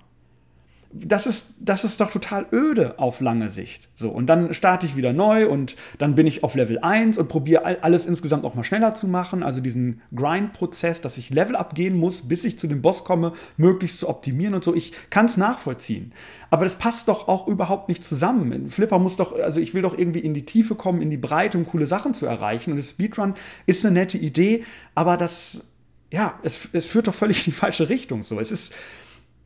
das 0.94 1.26
ist, 1.26 1.48
das 1.60 1.84
ist 1.84 2.02
doch 2.02 2.12
total 2.12 2.46
öde 2.52 3.00
auf 3.00 3.22
lange 3.22 3.50
Sicht. 3.50 3.90
So, 3.96 4.10
und 4.10 4.28
dann 4.28 4.54
starte 4.54 4.86
ich 4.86 4.96
wieder 4.96 5.14
neu 5.14 5.48
und 5.48 5.76
dann 5.98 6.16
bin 6.16 6.28
ich 6.28 6.44
auf 6.44 6.56
Level 6.56 6.80
1 6.80 7.18
und 7.18 7.30
probiere 7.30 7.84
alles 7.84 8.06
insgesamt 8.06 8.46
auch 8.46 8.56
mal 8.56 8.64
schneller 8.64 8.94
zu 8.94 9.08
machen. 9.08 9.42
Also 9.44 9.62
diesen 9.62 10.02
Grind-Prozess, 10.14 11.02
dass 11.02 11.18
ich 11.18 11.30
Level 11.30 11.56
abgehen 11.56 11.98
muss, 11.98 12.28
bis 12.28 12.44
ich 12.44 12.60
zu 12.60 12.68
dem 12.68 12.82
Boss 12.82 13.06
komme, 13.06 13.32
möglichst 13.58 14.00
zu 14.00 14.10
optimieren 14.10 14.54
und 14.54 14.64
so. 14.64 14.76
Ich 14.76 14.92
kann 15.10 15.28
es 15.28 15.38
nachvollziehen. 15.38 16.14
Aber 16.50 16.66
das 16.66 16.76
passt 16.76 17.08
doch 17.08 17.28
auch 17.28 17.48
überhaupt 17.48 17.88
nicht 17.88 18.04
zusammen. 18.04 18.70
Flipper 18.70 19.00
muss 19.00 19.16
doch, 19.16 19.38
also 19.40 19.60
ich 19.60 19.74
will 19.74 19.82
doch 19.82 19.98
irgendwie 19.98 20.20
in 20.20 20.34
die 20.34 20.46
Tiefe 20.46 20.76
kommen, 20.76 21.02
in 21.02 21.10
die 21.10 21.18
Breite, 21.18 21.58
um 21.58 21.66
coole 21.66 21.88
Sachen 21.88 22.14
zu 22.14 22.26
erreichen. 22.26 22.72
Und 22.72 22.78
das 22.78 22.90
Speedrun 22.90 23.36
ist 23.66 23.86
eine 23.86 23.94
nette 23.94 24.18
Idee, 24.18 24.66
aber 24.94 25.16
das, 25.16 25.64
ja, 26.12 26.38
es, 26.44 26.70
es 26.74 26.86
führt 26.86 27.08
doch 27.08 27.16
völlig 27.16 27.48
in 27.48 27.54
die 27.54 27.58
falsche 27.58 27.88
Richtung. 27.88 28.24
So, 28.24 28.40
es 28.40 28.52
ist 28.52 28.74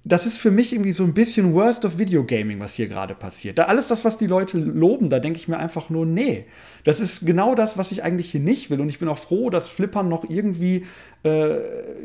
das 0.07 0.27
ist 0.27 0.37
für 0.37 0.51
mich 0.51 0.71
irgendwie 0.71 0.91
so 0.91 1.03
ein 1.03 1.15
bisschen 1.15 1.55
Worst 1.55 1.83
of 1.83 1.97
Video 1.97 2.23
Gaming, 2.23 2.59
was 2.59 2.75
hier 2.75 2.87
gerade 2.87 3.15
passiert. 3.15 3.57
Da 3.57 3.63
alles 3.63 3.87
das, 3.87 4.05
was 4.05 4.19
die 4.19 4.27
Leute 4.27 4.59
loben, 4.59 5.09
da 5.09 5.17
denke 5.17 5.39
ich 5.39 5.47
mir 5.47 5.57
einfach 5.57 5.89
nur, 5.89 6.05
nee. 6.05 6.45
Das 6.83 6.99
ist 6.99 7.25
genau 7.25 7.55
das, 7.55 7.79
was 7.79 7.91
ich 7.91 8.03
eigentlich 8.03 8.29
hier 8.29 8.39
nicht 8.39 8.69
will. 8.69 8.79
Und 8.79 8.89
ich 8.89 8.99
bin 8.99 9.07
auch 9.07 9.17
froh, 9.17 9.49
dass 9.49 9.67
Flippern 9.67 10.07
noch 10.07 10.29
irgendwie 10.29 10.85
äh, 11.23 11.55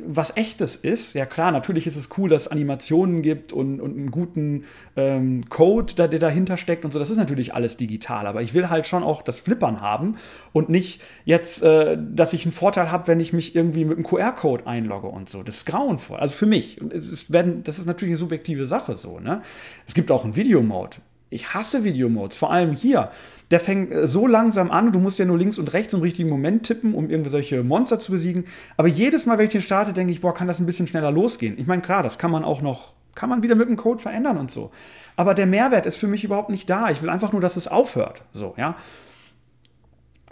was 0.07 0.35
Echtes 0.39 0.77
ist. 0.77 1.13
Ja 1.13 1.27
klar, 1.27 1.53
natürlich 1.53 1.87
ist 1.87 1.97
es 1.97 2.09
cool, 2.17 2.31
dass 2.31 2.43
es 2.43 2.49
Animationen 2.49 3.21
gibt 3.21 3.53
und, 3.53 3.79
und 3.79 3.99
einen 3.99 4.11
guten 4.11 4.65
ähm, 4.97 5.51
Code, 5.51 5.93
der 5.95 6.09
dahinter 6.09 6.57
steckt 6.57 6.87
und 6.87 6.93
so. 6.93 6.99
Das 6.99 7.11
ist 7.11 7.19
natürlich 7.19 7.53
alles 7.55 7.77
digital. 7.77 8.27
Aber 8.27 8.41
ich 8.41 8.55
will 8.55 8.71
halt 8.71 8.87
schon 8.87 9.03
auch 9.03 9.21
das 9.21 9.39
Flippern 9.39 9.83
haben 9.83 10.17
und 10.55 10.71
nicht 10.71 11.03
jetzt, 11.27 11.63
äh, 11.63 11.99
dass 12.01 12.33
ich 12.33 12.47
einen 12.47 12.53
Vorteil 12.53 12.91
habe, 12.91 13.09
wenn 13.09 13.21
ich 13.21 13.35
mich 13.35 13.55
irgendwie 13.55 13.85
mit 13.85 13.99
einem 13.99 14.07
QR-Code 14.07 14.67
einlogge 14.67 15.09
und 15.09 15.29
so. 15.29 15.43
Das 15.43 15.57
ist 15.57 15.67
grauenvoll. 15.67 16.19
Also 16.19 16.33
für 16.33 16.47
mich. 16.47 16.79
Es 16.81 17.31
werden, 17.31 17.63
das 17.65 17.79
ist 17.79 17.90
natürlich 17.91 18.13
eine 18.13 18.19
subjektive 18.19 18.67
Sache 18.67 18.97
so. 18.97 19.21
Ne? 19.21 19.43
Es 19.87 19.95
gibt 19.95 20.11
auch 20.11 20.25
einen 20.25 20.37
Videomode. 20.37 20.99
Ich 21.31 21.55
hasse 21.55 21.85
Videomodes, 21.85 22.37
vor 22.37 22.51
allem 22.51 22.73
hier. 22.73 23.11
Der 23.51 23.61
fängt 23.61 23.93
äh, 23.93 24.07
so 24.07 24.27
langsam 24.27 24.71
an 24.71 24.93
du 24.93 24.99
musst 24.99 25.19
ja 25.19 25.25
nur 25.25 25.39
links 25.39 25.59
und 25.59 25.73
rechts 25.73 25.95
im 25.95 26.01
richtigen 26.01 26.29
Moment 26.29 26.65
tippen, 26.65 26.95
um 26.95 27.09
irgendwie 27.09 27.31
solche 27.31 27.63
Monster 27.63 27.99
zu 27.99 28.13
besiegen. 28.13 28.45
Aber 28.77 28.89
jedes 28.89 29.27
Mal, 29.27 29.39
wenn 29.39 29.47
ich 29.47 29.53
den 29.53 29.61
starte, 29.61 29.93
denke 29.93 30.13
ich, 30.13 30.21
boah, 30.21 30.35
kann 30.35 30.49
das 30.49 30.61
ein 30.61 30.67
bisschen 30.67 30.87
schneller 30.87 31.13
losgehen. 31.13 31.59
Ich 31.59 31.67
meine, 31.67 31.83
klar, 31.83 32.03
das 32.03 32.19
kann 32.19 32.31
man 32.31 32.45
auch 32.45 32.61
noch, 32.61 32.95
kann 33.15 33.29
man 33.29 33.43
wieder 33.43 33.55
mit 33.55 33.69
dem 33.69 33.77
Code 33.77 34.03
verändern 34.03 34.39
und 34.39 34.51
so. 34.51 34.73
Aber 35.17 35.35
der 35.35 35.47
Mehrwert 35.47 35.87
ist 35.87 35.97
für 35.97 36.09
mich 36.09 36.25
überhaupt 36.25 36.51
nicht 36.51 36.69
da. 36.69 36.91
Ich 36.91 37.03
will 37.03 37.11
einfach 37.11 37.33
nur, 37.33 37.41
dass 37.41 37.57
es 37.57 37.69
aufhört. 37.69 38.23
So, 38.33 38.55
ja. 38.57 38.77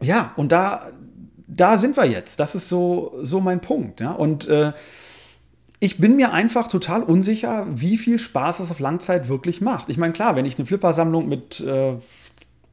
Ja, 0.01 0.33
und 0.37 0.53
da, 0.53 0.90
da 1.47 1.79
sind 1.79 1.97
wir 1.97 2.05
jetzt. 2.05 2.40
Das 2.40 2.55
ist 2.55 2.68
so, 2.68 3.14
so 3.23 3.40
mein 3.40 3.61
Punkt. 3.61 4.01
Ja. 4.01 4.12
Und 4.12 4.49
äh, 4.49 4.73
ich 5.81 5.99
bin 5.99 6.17
mir 6.17 6.33
einfach 6.33 6.69
total 6.69 7.03
unsicher, 7.03 7.67
wie 7.71 7.99
viel 7.99 8.19
Spaß 8.19 8.61
es 8.61 8.71
auf 8.71 8.81
Langzeit 8.81 9.29
wirklich 9.29 9.61
macht. 9.61 9.88
Ich 9.88 9.99
meine, 9.99 10.12
klar, 10.12 10.35
wenn 10.35 10.45
ich 10.45 10.59
eine 10.59 10.67
Flippersammlung 10.67 11.29
mit, 11.29 11.61
äh, 11.61 11.95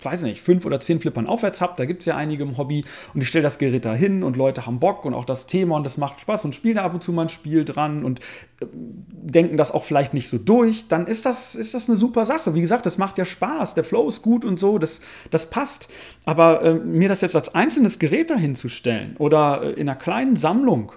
weiß 0.02 0.24
nicht, 0.24 0.41
fünf 0.41 0.65
oder 0.65 0.80
zehn 0.80 1.00
Flippern 1.00 1.28
aufwärts 1.28 1.62
habe, 1.62 1.74
da 1.78 1.86
gibt 1.86 2.02
es 2.02 2.08
ja 2.08 2.15
einige 2.15 2.44
im 2.44 2.58
Hobby 2.58 2.84
und 3.13 3.22
ich 3.22 3.28
stelle 3.28 3.44
das 3.44 3.60
Gerät 3.60 3.86
da 3.86 3.94
hin 3.94 4.24
und 4.24 4.38
Leute 4.38 4.65
haben 4.65 4.80
Bock 4.80 5.06
und 5.06 5.13
auch 5.13 5.26
das 5.26 5.46
Thema 5.46 5.76
und 5.76 5.84
das 5.84 5.98
macht 5.98 6.20
Spaß 6.20 6.46
und 6.46 6.56
spielen 6.56 6.76
da 6.76 6.84
ab 6.84 6.96
und 6.96 7.04
zu 7.04 7.12
mal 7.12 7.24
ein 7.24 7.30
Spiel 7.30 7.63
dran 7.63 8.04
und 8.04 8.20
äh, 8.60 8.65
denken 8.72 9.56
das 9.56 9.72
auch 9.72 9.84
vielleicht 9.84 10.15
nicht 10.15 10.28
so 10.28 10.39
durch, 10.39 10.88
dann 10.88 11.06
ist 11.06 11.28
das, 11.28 11.54
ist 11.54 11.76
das 11.76 11.88
eine 11.88 11.98
super 11.98 12.26
Sache. 12.26 12.56
Wie 12.56 12.62
gesagt, 12.62 12.88
das 12.88 12.98
macht 12.98 13.20
ja 13.20 13.26
Spaß, 13.26 13.76
der 13.76 13.84
Flow 13.84 14.10
ist 14.10 14.24
gut 14.24 14.46
und 14.46 14.60
so, 14.60 14.80
das, 14.80 15.00
das 15.30 15.48
passt. 15.52 15.89
Aber 16.26 16.63
äh, 16.63 16.74
mir 16.74 17.08
das 17.08 17.22
jetzt 17.22 17.36
als 17.36 17.54
einzelnes 17.54 18.00
Gerät 18.00 18.32
dahin 18.32 18.56
zu 18.56 18.68
stellen 18.68 19.15
oder 19.18 19.62
äh, 19.62 19.72
in 19.74 19.88
einer 19.88 19.98
kleinen 19.98 20.38
Sammlung 20.38 20.91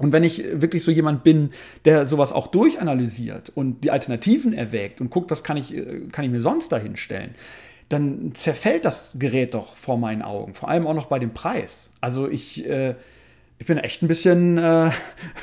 Und 0.00 0.12
wenn 0.12 0.24
ich 0.24 0.42
wirklich 0.60 0.82
so 0.82 0.90
jemand 0.90 1.22
bin, 1.24 1.50
der 1.84 2.06
sowas 2.06 2.32
auch 2.32 2.46
durchanalysiert 2.46 3.50
und 3.54 3.84
die 3.84 3.90
Alternativen 3.90 4.52
erwägt 4.54 5.00
und 5.00 5.10
guckt, 5.10 5.30
was 5.30 5.44
kann 5.44 5.56
ich, 5.56 5.76
äh, 5.76 6.06
kann 6.10 6.24
ich 6.24 6.30
mir 6.30 6.40
sonst 6.40 6.72
dahinstellen, 6.72 7.34
dann 7.90 8.30
zerfällt 8.34 8.84
das 8.84 9.10
Gerät 9.18 9.54
doch 9.54 9.76
vor 9.76 9.98
meinen 9.98 10.22
Augen. 10.22 10.54
Vor 10.54 10.68
allem 10.68 10.86
auch 10.86 10.94
noch 10.94 11.06
bei 11.06 11.18
dem 11.18 11.34
Preis. 11.34 11.90
Also 12.00 12.28
ich, 12.28 12.66
äh, 12.66 12.94
ich 13.60 13.66
bin 13.66 13.76
echt 13.76 14.02
ein 14.02 14.08
bisschen, 14.08 14.56
äh, 14.56 14.60
ein 14.86 14.92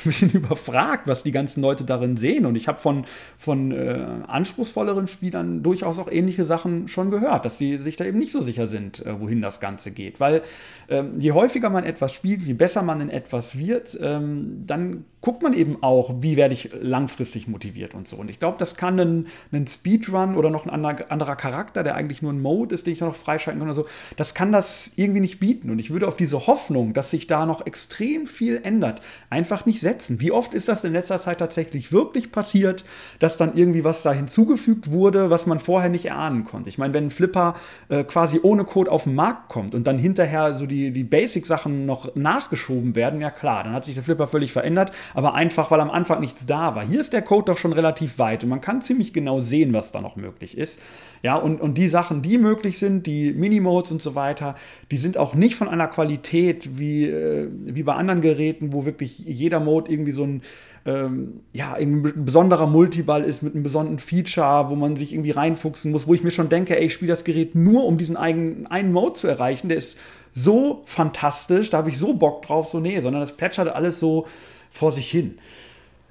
bisschen 0.04 0.32
überfragt, 0.32 1.08
was 1.08 1.22
die 1.22 1.32
ganzen 1.32 1.62
Leute 1.62 1.86
darin 1.86 2.18
sehen. 2.18 2.48
Und 2.48 2.56
ich 2.56 2.68
habe 2.68 2.80
von, 2.80 3.06
von 3.38 3.72
äh, 3.72 4.06
anspruchsvolleren 4.26 5.08
Spielern 5.08 5.62
durchaus 5.62 6.00
auch 6.00 6.12
ähnliche 6.12 6.44
Sachen 6.44 6.88
schon 6.88 7.12
gehört, 7.12 7.46
dass 7.46 7.60
sie 7.60 7.78
sich 7.78 7.96
da 7.96 8.06
eben 8.06 8.18
nicht 8.18 8.32
so 8.32 8.42
sicher 8.42 8.66
sind, 8.66 9.06
äh, 9.06 9.22
wohin 9.22 9.44
das 9.44 9.60
Ganze 9.60 9.92
geht. 9.92 10.20
Weil 10.20 10.42
ähm, 10.90 11.20
je 11.20 11.34
häufiger 11.34 11.70
man 11.70 11.84
etwas 11.84 12.12
spielt, 12.12 12.42
je 12.42 12.54
besser 12.54 12.82
man 12.82 13.02
in 13.02 13.12
etwas 13.12 13.60
wird, 13.60 13.96
ähm, 14.02 14.64
dann 14.66 15.06
guckt 15.22 15.44
man 15.44 15.54
eben 15.54 15.84
auch, 15.84 16.16
wie 16.22 16.38
werde 16.38 16.54
ich 16.54 16.70
langfristig 16.80 17.48
motiviert 17.48 17.94
und 17.94 18.08
so. 18.08 18.16
Und 18.18 18.30
ich 18.30 18.40
glaube, 18.40 18.58
das 18.58 18.76
kann 18.76 19.00
ein, 19.00 19.28
ein 19.52 19.68
Speedrun 19.68 20.36
oder 20.36 20.50
noch 20.50 20.66
ein 20.66 20.72
anderer, 20.72 21.12
anderer, 21.12 21.36
Charakter, 21.36 21.84
der 21.84 21.96
eigentlich 21.96 22.22
nur 22.22 22.34
ein 22.34 22.42
Mode 22.42 22.74
ist, 22.74 22.88
den 22.88 22.94
ich 22.94 23.02
noch 23.02 23.16
freischalten 23.16 23.60
kann 23.60 23.68
oder 23.68 23.76
so, 23.76 23.86
das 24.16 24.34
kann 24.34 24.52
das 24.52 24.92
irgendwie 24.96 25.20
nicht 25.20 25.40
bieten. 25.40 25.70
Und 25.70 25.80
ich 25.80 25.92
würde 25.92 26.08
auf 26.08 26.18
diese 26.18 26.48
Hoffnung, 26.48 26.94
dass 26.94 27.12
sich 27.12 27.28
da 27.28 27.46
noch 27.46 27.66
extrem 27.66 28.07
extrem 28.08 28.28
viel 28.28 28.60
ändert, 28.64 29.02
einfach 29.30 29.66
nicht 29.66 29.80
setzen. 29.80 30.20
Wie 30.22 30.32
oft 30.32 30.54
ist 30.54 30.68
das 30.68 30.84
in 30.84 30.94
letzter 30.94 31.20
Zeit 31.20 31.40
tatsächlich 31.40 31.92
wirklich 31.92 32.32
passiert, 32.32 32.86
dass 33.20 33.38
dann 33.38 33.56
irgendwie 33.56 33.84
was 33.84 34.04
da 34.04 34.12
hinzugefügt 34.12 34.92
wurde, 34.92 35.30
was 35.30 35.46
man 35.46 35.60
vorher 35.60 35.90
nicht 35.90 36.06
erahnen 36.06 36.46
konnte? 36.46 36.70
Ich 36.70 36.78
meine, 36.78 36.94
wenn 36.94 37.08
ein 37.08 37.12
Flipper 37.12 37.56
äh, 37.90 38.04
quasi 38.04 38.40
ohne 38.42 38.64
Code 38.64 38.92
auf 38.92 39.04
den 39.04 39.16
Markt 39.16 39.50
kommt 39.50 39.76
und 39.76 39.88
dann 39.88 39.98
hinterher 39.98 40.56
so 40.56 40.66
die, 40.66 40.92
die 40.92 41.04
Basic-Sachen 41.04 41.86
noch 41.86 42.16
nachgeschoben 42.16 42.96
werden, 42.96 43.22
ja 43.22 43.32
klar, 43.32 43.64
dann 43.64 43.74
hat 43.74 43.86
sich 43.86 43.96
der 43.96 44.04
Flipper 44.04 44.28
völlig 44.28 44.52
verändert, 44.52 44.92
aber 45.14 45.34
einfach, 45.34 45.72
weil 45.72 45.80
am 45.82 45.92
Anfang 45.92 46.20
nichts 46.20 46.46
da 46.46 46.76
war. 46.76 46.86
Hier 46.86 47.02
ist 47.02 47.14
der 47.14 47.22
Code 47.22 47.52
doch 47.52 47.58
schon 47.58 47.74
relativ 47.74 48.20
weit 48.20 48.44
und 48.44 48.50
man 48.50 48.62
kann 48.62 48.82
ziemlich 48.82 49.14
genau 49.14 49.40
sehen, 49.40 49.74
was 49.74 49.92
da 49.92 50.02
noch 50.02 50.16
möglich 50.16 50.58
ist. 50.58 50.80
Ja, 51.24 51.36
und, 51.36 51.60
und 51.60 51.78
die 51.78 51.88
Sachen, 51.88 52.22
die 52.22 52.38
möglich 52.38 52.78
sind, 52.78 53.08
die 53.08 53.34
Minimodes 53.34 53.92
und 53.92 54.02
so 54.02 54.16
weiter, 54.16 54.56
die 54.92 54.98
sind 54.98 55.18
auch 55.18 55.34
nicht 55.34 55.56
von 55.56 55.68
einer 55.68 55.88
Qualität 55.88 56.78
wie, 56.78 57.06
äh, 57.06 57.50
wie 57.52 57.84
bei 57.84 57.96
anderen 57.98 58.22
Geräten, 58.22 58.74
wo 58.74 58.86
wirklich 58.86 59.20
jeder 59.20 59.60
Mode 59.60 59.92
irgendwie 59.92 60.12
so 60.12 60.24
ein, 60.24 60.42
ähm, 60.86 61.42
ja, 61.54 61.74
ein 61.74 62.26
besonderer 62.26 62.68
Multiball 62.68 63.24
ist 63.24 63.42
mit 63.42 63.54
einem 63.54 63.64
besonderen 63.64 64.00
Feature, 64.00 64.70
wo 64.70 64.76
man 64.76 64.96
sich 64.96 65.14
irgendwie 65.14 65.32
reinfuchsen 65.32 65.92
muss, 65.92 66.08
wo 66.08 66.14
ich 66.14 66.24
mir 66.24 66.32
schon 66.32 66.50
denke, 66.50 66.78
ey, 66.78 66.86
ich 66.86 66.94
spiele 66.94 67.12
das 67.12 67.24
Gerät 67.24 67.56
nur, 67.56 67.86
um 67.86 67.98
diesen 67.98 68.18
eigenen, 68.18 68.68
einen 68.68 68.94
Mode 68.94 69.14
zu 69.14 69.28
erreichen. 69.28 69.70
Der 69.70 69.78
ist 69.78 69.98
so 70.32 70.84
fantastisch, 70.86 71.70
da 71.70 71.80
habe 71.80 71.90
ich 71.90 71.98
so 71.98 72.14
Bock 72.14 72.44
drauf, 72.44 72.68
so 72.70 72.80
nee, 72.80 73.00
sondern 73.02 73.22
das 73.22 73.36
plätschert 73.36 73.70
alles 73.70 74.00
so 74.00 74.28
vor 74.70 74.92
sich 74.92 75.10
hin. 75.10 75.40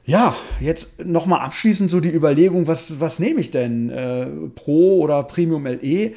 Ja, 0.04 0.36
jetzt 0.60 1.04
nochmal 1.04 1.40
abschließend 1.40 1.90
so 1.90 1.98
die 1.98 2.12
Überlegung, 2.12 2.68
was, 2.68 3.00
was 3.00 3.18
nehme 3.18 3.40
ich 3.40 3.50
denn? 3.50 3.90
Äh, 3.90 4.26
Pro 4.54 5.00
oder 5.00 5.24
Premium 5.24 5.66
LE? 5.66 6.12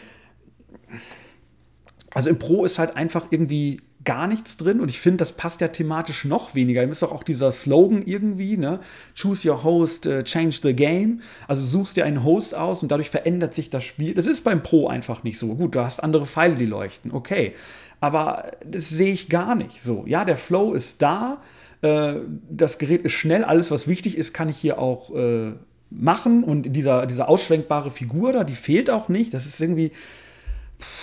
Also 2.13 2.29
im 2.29 2.37
Pro 2.37 2.65
ist 2.65 2.77
halt 2.77 2.95
einfach 2.95 3.27
irgendwie 3.31 3.79
gar 4.05 4.27
nichts 4.27 4.55
drin 4.57 4.79
und 4.79 4.89
ich 4.89 4.99
finde, 4.99 5.17
das 5.17 5.33
passt 5.33 5.61
ja 5.61 5.67
thematisch 5.67 6.25
noch 6.25 6.55
weniger. 6.55 6.81
Ihr 6.81 6.89
ist 6.89 7.01
doch 7.01 7.11
auch 7.11 7.23
dieser 7.23 7.51
Slogan 7.51 8.03
irgendwie, 8.05 8.55
ne? 8.55 8.79
Choose 9.13 9.49
your 9.49 9.63
host, 9.63 10.05
uh, 10.05 10.23
change 10.23 10.59
the 10.63 10.73
game. 10.73 11.21
Also 11.47 11.63
suchst 11.63 11.97
dir 11.97 12.05
einen 12.05 12.23
Host 12.23 12.55
aus 12.55 12.81
und 12.81 12.91
dadurch 12.91 13.09
verändert 13.09 13.53
sich 13.53 13.69
das 13.69 13.83
Spiel. 13.83 14.13
Das 14.13 14.25
ist 14.25 14.43
beim 14.43 14.63
Pro 14.63 14.87
einfach 14.87 15.23
nicht 15.23 15.37
so. 15.37 15.55
Gut, 15.55 15.75
du 15.75 15.81
hast 15.81 16.01
andere 16.01 16.25
Pfeile, 16.25 16.55
die 16.55 16.65
leuchten, 16.65 17.11
okay. 17.11 17.53
Aber 17.99 18.51
das 18.65 18.87
sehe 18.89 19.11
ich 19.11 19.27
gar 19.27 19.55
nicht 19.55 19.83
so. 19.83 20.05
Ja, 20.07 20.23
der 20.23 20.37
Flow 20.37 20.73
ist 20.73 21.01
da 21.01 21.41
äh, 21.81 22.15
das 22.49 22.77
Gerät 22.77 23.03
ist 23.03 23.13
schnell, 23.13 23.43
alles, 23.43 23.71
was 23.71 23.87
wichtig 23.87 24.17
ist, 24.17 24.33
kann 24.33 24.49
ich 24.49 24.57
hier 24.57 24.79
auch 24.79 25.15
äh, 25.15 25.53
machen. 25.89 26.43
Und 26.43 26.73
dieser, 26.73 27.05
diese 27.05 27.27
ausschwenkbare 27.27 27.91
Figur 27.91 28.33
da, 28.33 28.43
die 28.43 28.55
fehlt 28.55 28.89
auch 28.89 29.09
nicht. 29.09 29.33
Das 29.33 29.45
ist 29.45 29.59
irgendwie, 29.59 29.91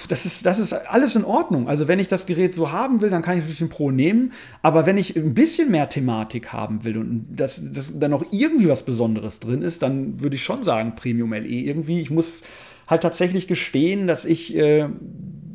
das 0.08 0.24
ist, 0.24 0.46
das 0.46 0.58
ist 0.58 0.72
alles 0.72 1.16
in 1.16 1.24
Ordnung. 1.24 1.68
Also 1.68 1.88
wenn 1.88 1.98
ich 1.98 2.08
das 2.08 2.26
Gerät 2.26 2.54
so 2.54 2.72
haben 2.72 3.00
will, 3.00 3.10
dann 3.10 3.22
kann 3.22 3.34
ich 3.34 3.40
natürlich 3.40 3.58
den 3.58 3.68
Pro 3.68 3.90
nehmen. 3.90 4.32
Aber 4.62 4.86
wenn 4.86 4.96
ich 4.96 5.16
ein 5.16 5.34
bisschen 5.34 5.70
mehr 5.70 5.88
Thematik 5.88 6.52
haben 6.52 6.84
will 6.84 6.96
und 6.96 7.26
dass, 7.36 7.72
dass 7.72 7.98
da 7.98 8.08
noch 8.08 8.24
irgendwie 8.30 8.68
was 8.68 8.84
Besonderes 8.84 9.40
drin 9.40 9.62
ist, 9.62 9.82
dann 9.82 10.20
würde 10.20 10.36
ich 10.36 10.44
schon 10.44 10.62
sagen 10.62 10.94
Premium 10.96 11.32
LE 11.32 11.46
irgendwie. 11.46 12.00
Ich 12.00 12.10
muss 12.10 12.42
halt 12.88 13.02
tatsächlich 13.02 13.46
gestehen, 13.46 14.06
dass 14.06 14.24
ich, 14.24 14.56
äh, 14.56 14.88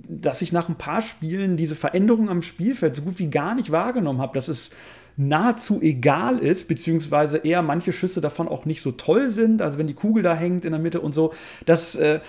dass 0.08 0.42
ich 0.42 0.52
nach 0.52 0.70
ein 0.70 0.78
paar 0.78 1.02
Spielen 1.02 1.58
diese 1.58 1.76
Veränderung 1.76 2.30
am 2.30 2.42
Spielfeld 2.42 2.96
so 2.96 3.02
gut 3.02 3.20
wie 3.20 3.30
gar 3.30 3.56
nicht 3.56 3.72
wahrgenommen 3.72 4.22
habe. 4.22 4.34
Das 4.36 4.50
ist 4.50 4.74
nahezu 5.18 5.82
egal 5.82 6.40
ist, 6.40 6.68
beziehungsweise 6.68 7.38
eher 7.38 7.62
manche 7.62 7.92
Schüsse 7.92 8.22
davon 8.22 8.48
auch 8.48 8.66
nicht 8.66 8.82
so 8.82 8.92
toll 8.92 9.30
sind. 9.30 9.62
Also 9.62 9.78
wenn 9.78 9.88
die 9.88 9.94
Kugel 9.94 10.24
da 10.24 10.36
hängt 10.36 10.66
in 10.66 10.72
der 10.72 10.80
Mitte 10.80 11.02
und 11.02 11.14
so, 11.14 11.34
das 11.66 11.96
äh, 11.96 12.20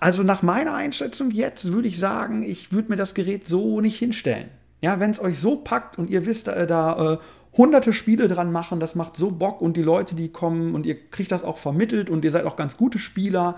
also 0.00 0.22
nach 0.22 0.42
meiner 0.42 0.74
Einschätzung 0.74 1.30
jetzt 1.30 1.72
würde 1.72 1.88
ich 1.88 1.98
sagen, 1.98 2.42
ich 2.42 2.72
würde 2.72 2.90
mir 2.90 2.96
das 2.96 3.14
Gerät 3.14 3.48
so 3.48 3.80
nicht 3.80 3.98
hinstellen. 3.98 4.48
Ja, 4.80 5.00
wenn 5.00 5.10
es 5.10 5.20
euch 5.20 5.38
so 5.38 5.56
packt 5.56 5.98
und 5.98 6.10
ihr 6.10 6.26
wisst, 6.26 6.46
da, 6.46 6.66
da 6.66 7.14
äh, 7.14 7.18
hunderte 7.56 7.92
Spiele 7.92 8.28
dran 8.28 8.52
machen, 8.52 8.78
das 8.78 8.94
macht 8.94 9.16
so 9.16 9.30
Bock 9.30 9.60
und 9.60 9.76
die 9.76 9.82
Leute, 9.82 10.14
die 10.14 10.28
kommen 10.28 10.74
und 10.74 10.86
ihr 10.86 11.10
kriegt 11.10 11.32
das 11.32 11.44
auch 11.44 11.58
vermittelt 11.58 12.10
und 12.10 12.24
ihr 12.24 12.30
seid 12.30 12.44
auch 12.44 12.56
ganz 12.56 12.76
gute 12.76 12.98
Spieler, 12.98 13.56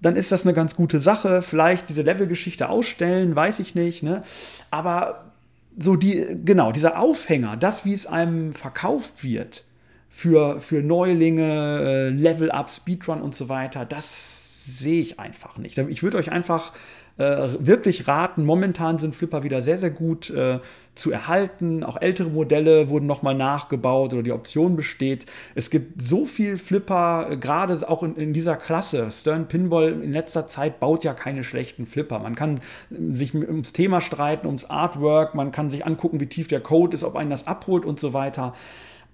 dann 0.00 0.16
ist 0.16 0.32
das 0.32 0.44
eine 0.44 0.54
ganz 0.54 0.76
gute 0.76 1.00
Sache. 1.00 1.42
Vielleicht 1.42 1.88
diese 1.88 2.02
Levelgeschichte 2.02 2.68
ausstellen, 2.68 3.34
weiß 3.34 3.58
ich 3.60 3.74
nicht. 3.74 4.02
Ne? 4.02 4.22
Aber 4.70 5.32
so 5.78 5.96
die, 5.96 6.26
genau, 6.44 6.72
dieser 6.72 6.98
Aufhänger, 6.98 7.56
das, 7.56 7.84
wie 7.84 7.94
es 7.94 8.06
einem 8.06 8.54
verkauft 8.54 9.24
wird 9.24 9.64
für, 10.08 10.60
für 10.60 10.82
Neulinge, 10.82 11.80
äh, 11.80 12.08
Level-Up, 12.08 12.70
Speedrun 12.70 13.20
und 13.20 13.34
so 13.34 13.48
weiter, 13.48 13.84
das 13.84 14.35
sehe 14.66 15.00
ich 15.00 15.18
einfach 15.18 15.58
nicht. 15.58 15.78
Ich 15.78 16.02
würde 16.02 16.18
euch 16.18 16.32
einfach 16.32 16.72
äh, 17.18 17.48
wirklich 17.58 18.08
raten. 18.08 18.44
Momentan 18.44 18.98
sind 18.98 19.14
Flipper 19.14 19.42
wieder 19.42 19.62
sehr, 19.62 19.78
sehr 19.78 19.90
gut 19.90 20.28
äh, 20.30 20.60
zu 20.94 21.10
erhalten. 21.10 21.82
Auch 21.82 22.00
ältere 22.00 22.28
Modelle 22.28 22.90
wurden 22.90 23.06
nochmal 23.06 23.34
nachgebaut 23.34 24.12
oder 24.12 24.22
die 24.22 24.32
Option 24.32 24.76
besteht. 24.76 25.24
Es 25.54 25.70
gibt 25.70 26.02
so 26.02 26.26
viel 26.26 26.58
Flipper, 26.58 27.28
äh, 27.30 27.36
gerade 27.36 27.88
auch 27.88 28.02
in, 28.02 28.16
in, 28.16 28.32
dieser 28.32 28.56
Klasse. 28.56 29.10
Stern 29.10 29.48
Pinball 29.48 29.92
in 30.02 30.12
letzter 30.12 30.46
Zeit 30.46 30.78
baut 30.78 31.04
ja 31.04 31.14
keine 31.14 31.42
schlechten 31.42 31.86
Flipper. 31.86 32.18
Man 32.18 32.34
kann 32.34 32.56
äh, 32.90 33.14
sich 33.14 33.34
ums 33.34 33.72
Thema 33.72 34.00
streiten, 34.00 34.46
ums 34.46 34.66
Artwork, 34.66 35.34
man 35.34 35.52
kann 35.52 35.70
sich 35.70 35.86
angucken, 35.86 36.20
wie 36.20 36.26
tief 36.26 36.48
der 36.48 36.60
Code 36.60 36.94
ist, 36.94 37.04
ob 37.04 37.16
einen 37.16 37.30
das 37.30 37.46
abholt 37.46 37.86
und 37.86 37.98
so 37.98 38.12
weiter. 38.12 38.52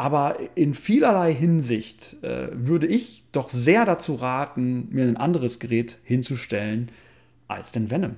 Aber 0.02 0.36
in 0.56 0.74
vielerlei 0.74 1.32
Hinsicht 1.32 2.16
äh, 2.24 2.48
würde 2.50 2.88
ich 2.88 3.22
doch 3.30 3.50
sehr 3.50 3.84
dazu 3.84 4.16
raten, 4.16 4.88
mir 4.90 5.04
ein 5.04 5.16
anderes 5.16 5.60
Gerät 5.60 5.96
hinzustellen, 6.02 6.90
als 7.46 7.70
den 7.70 7.88
Venom. 7.88 8.16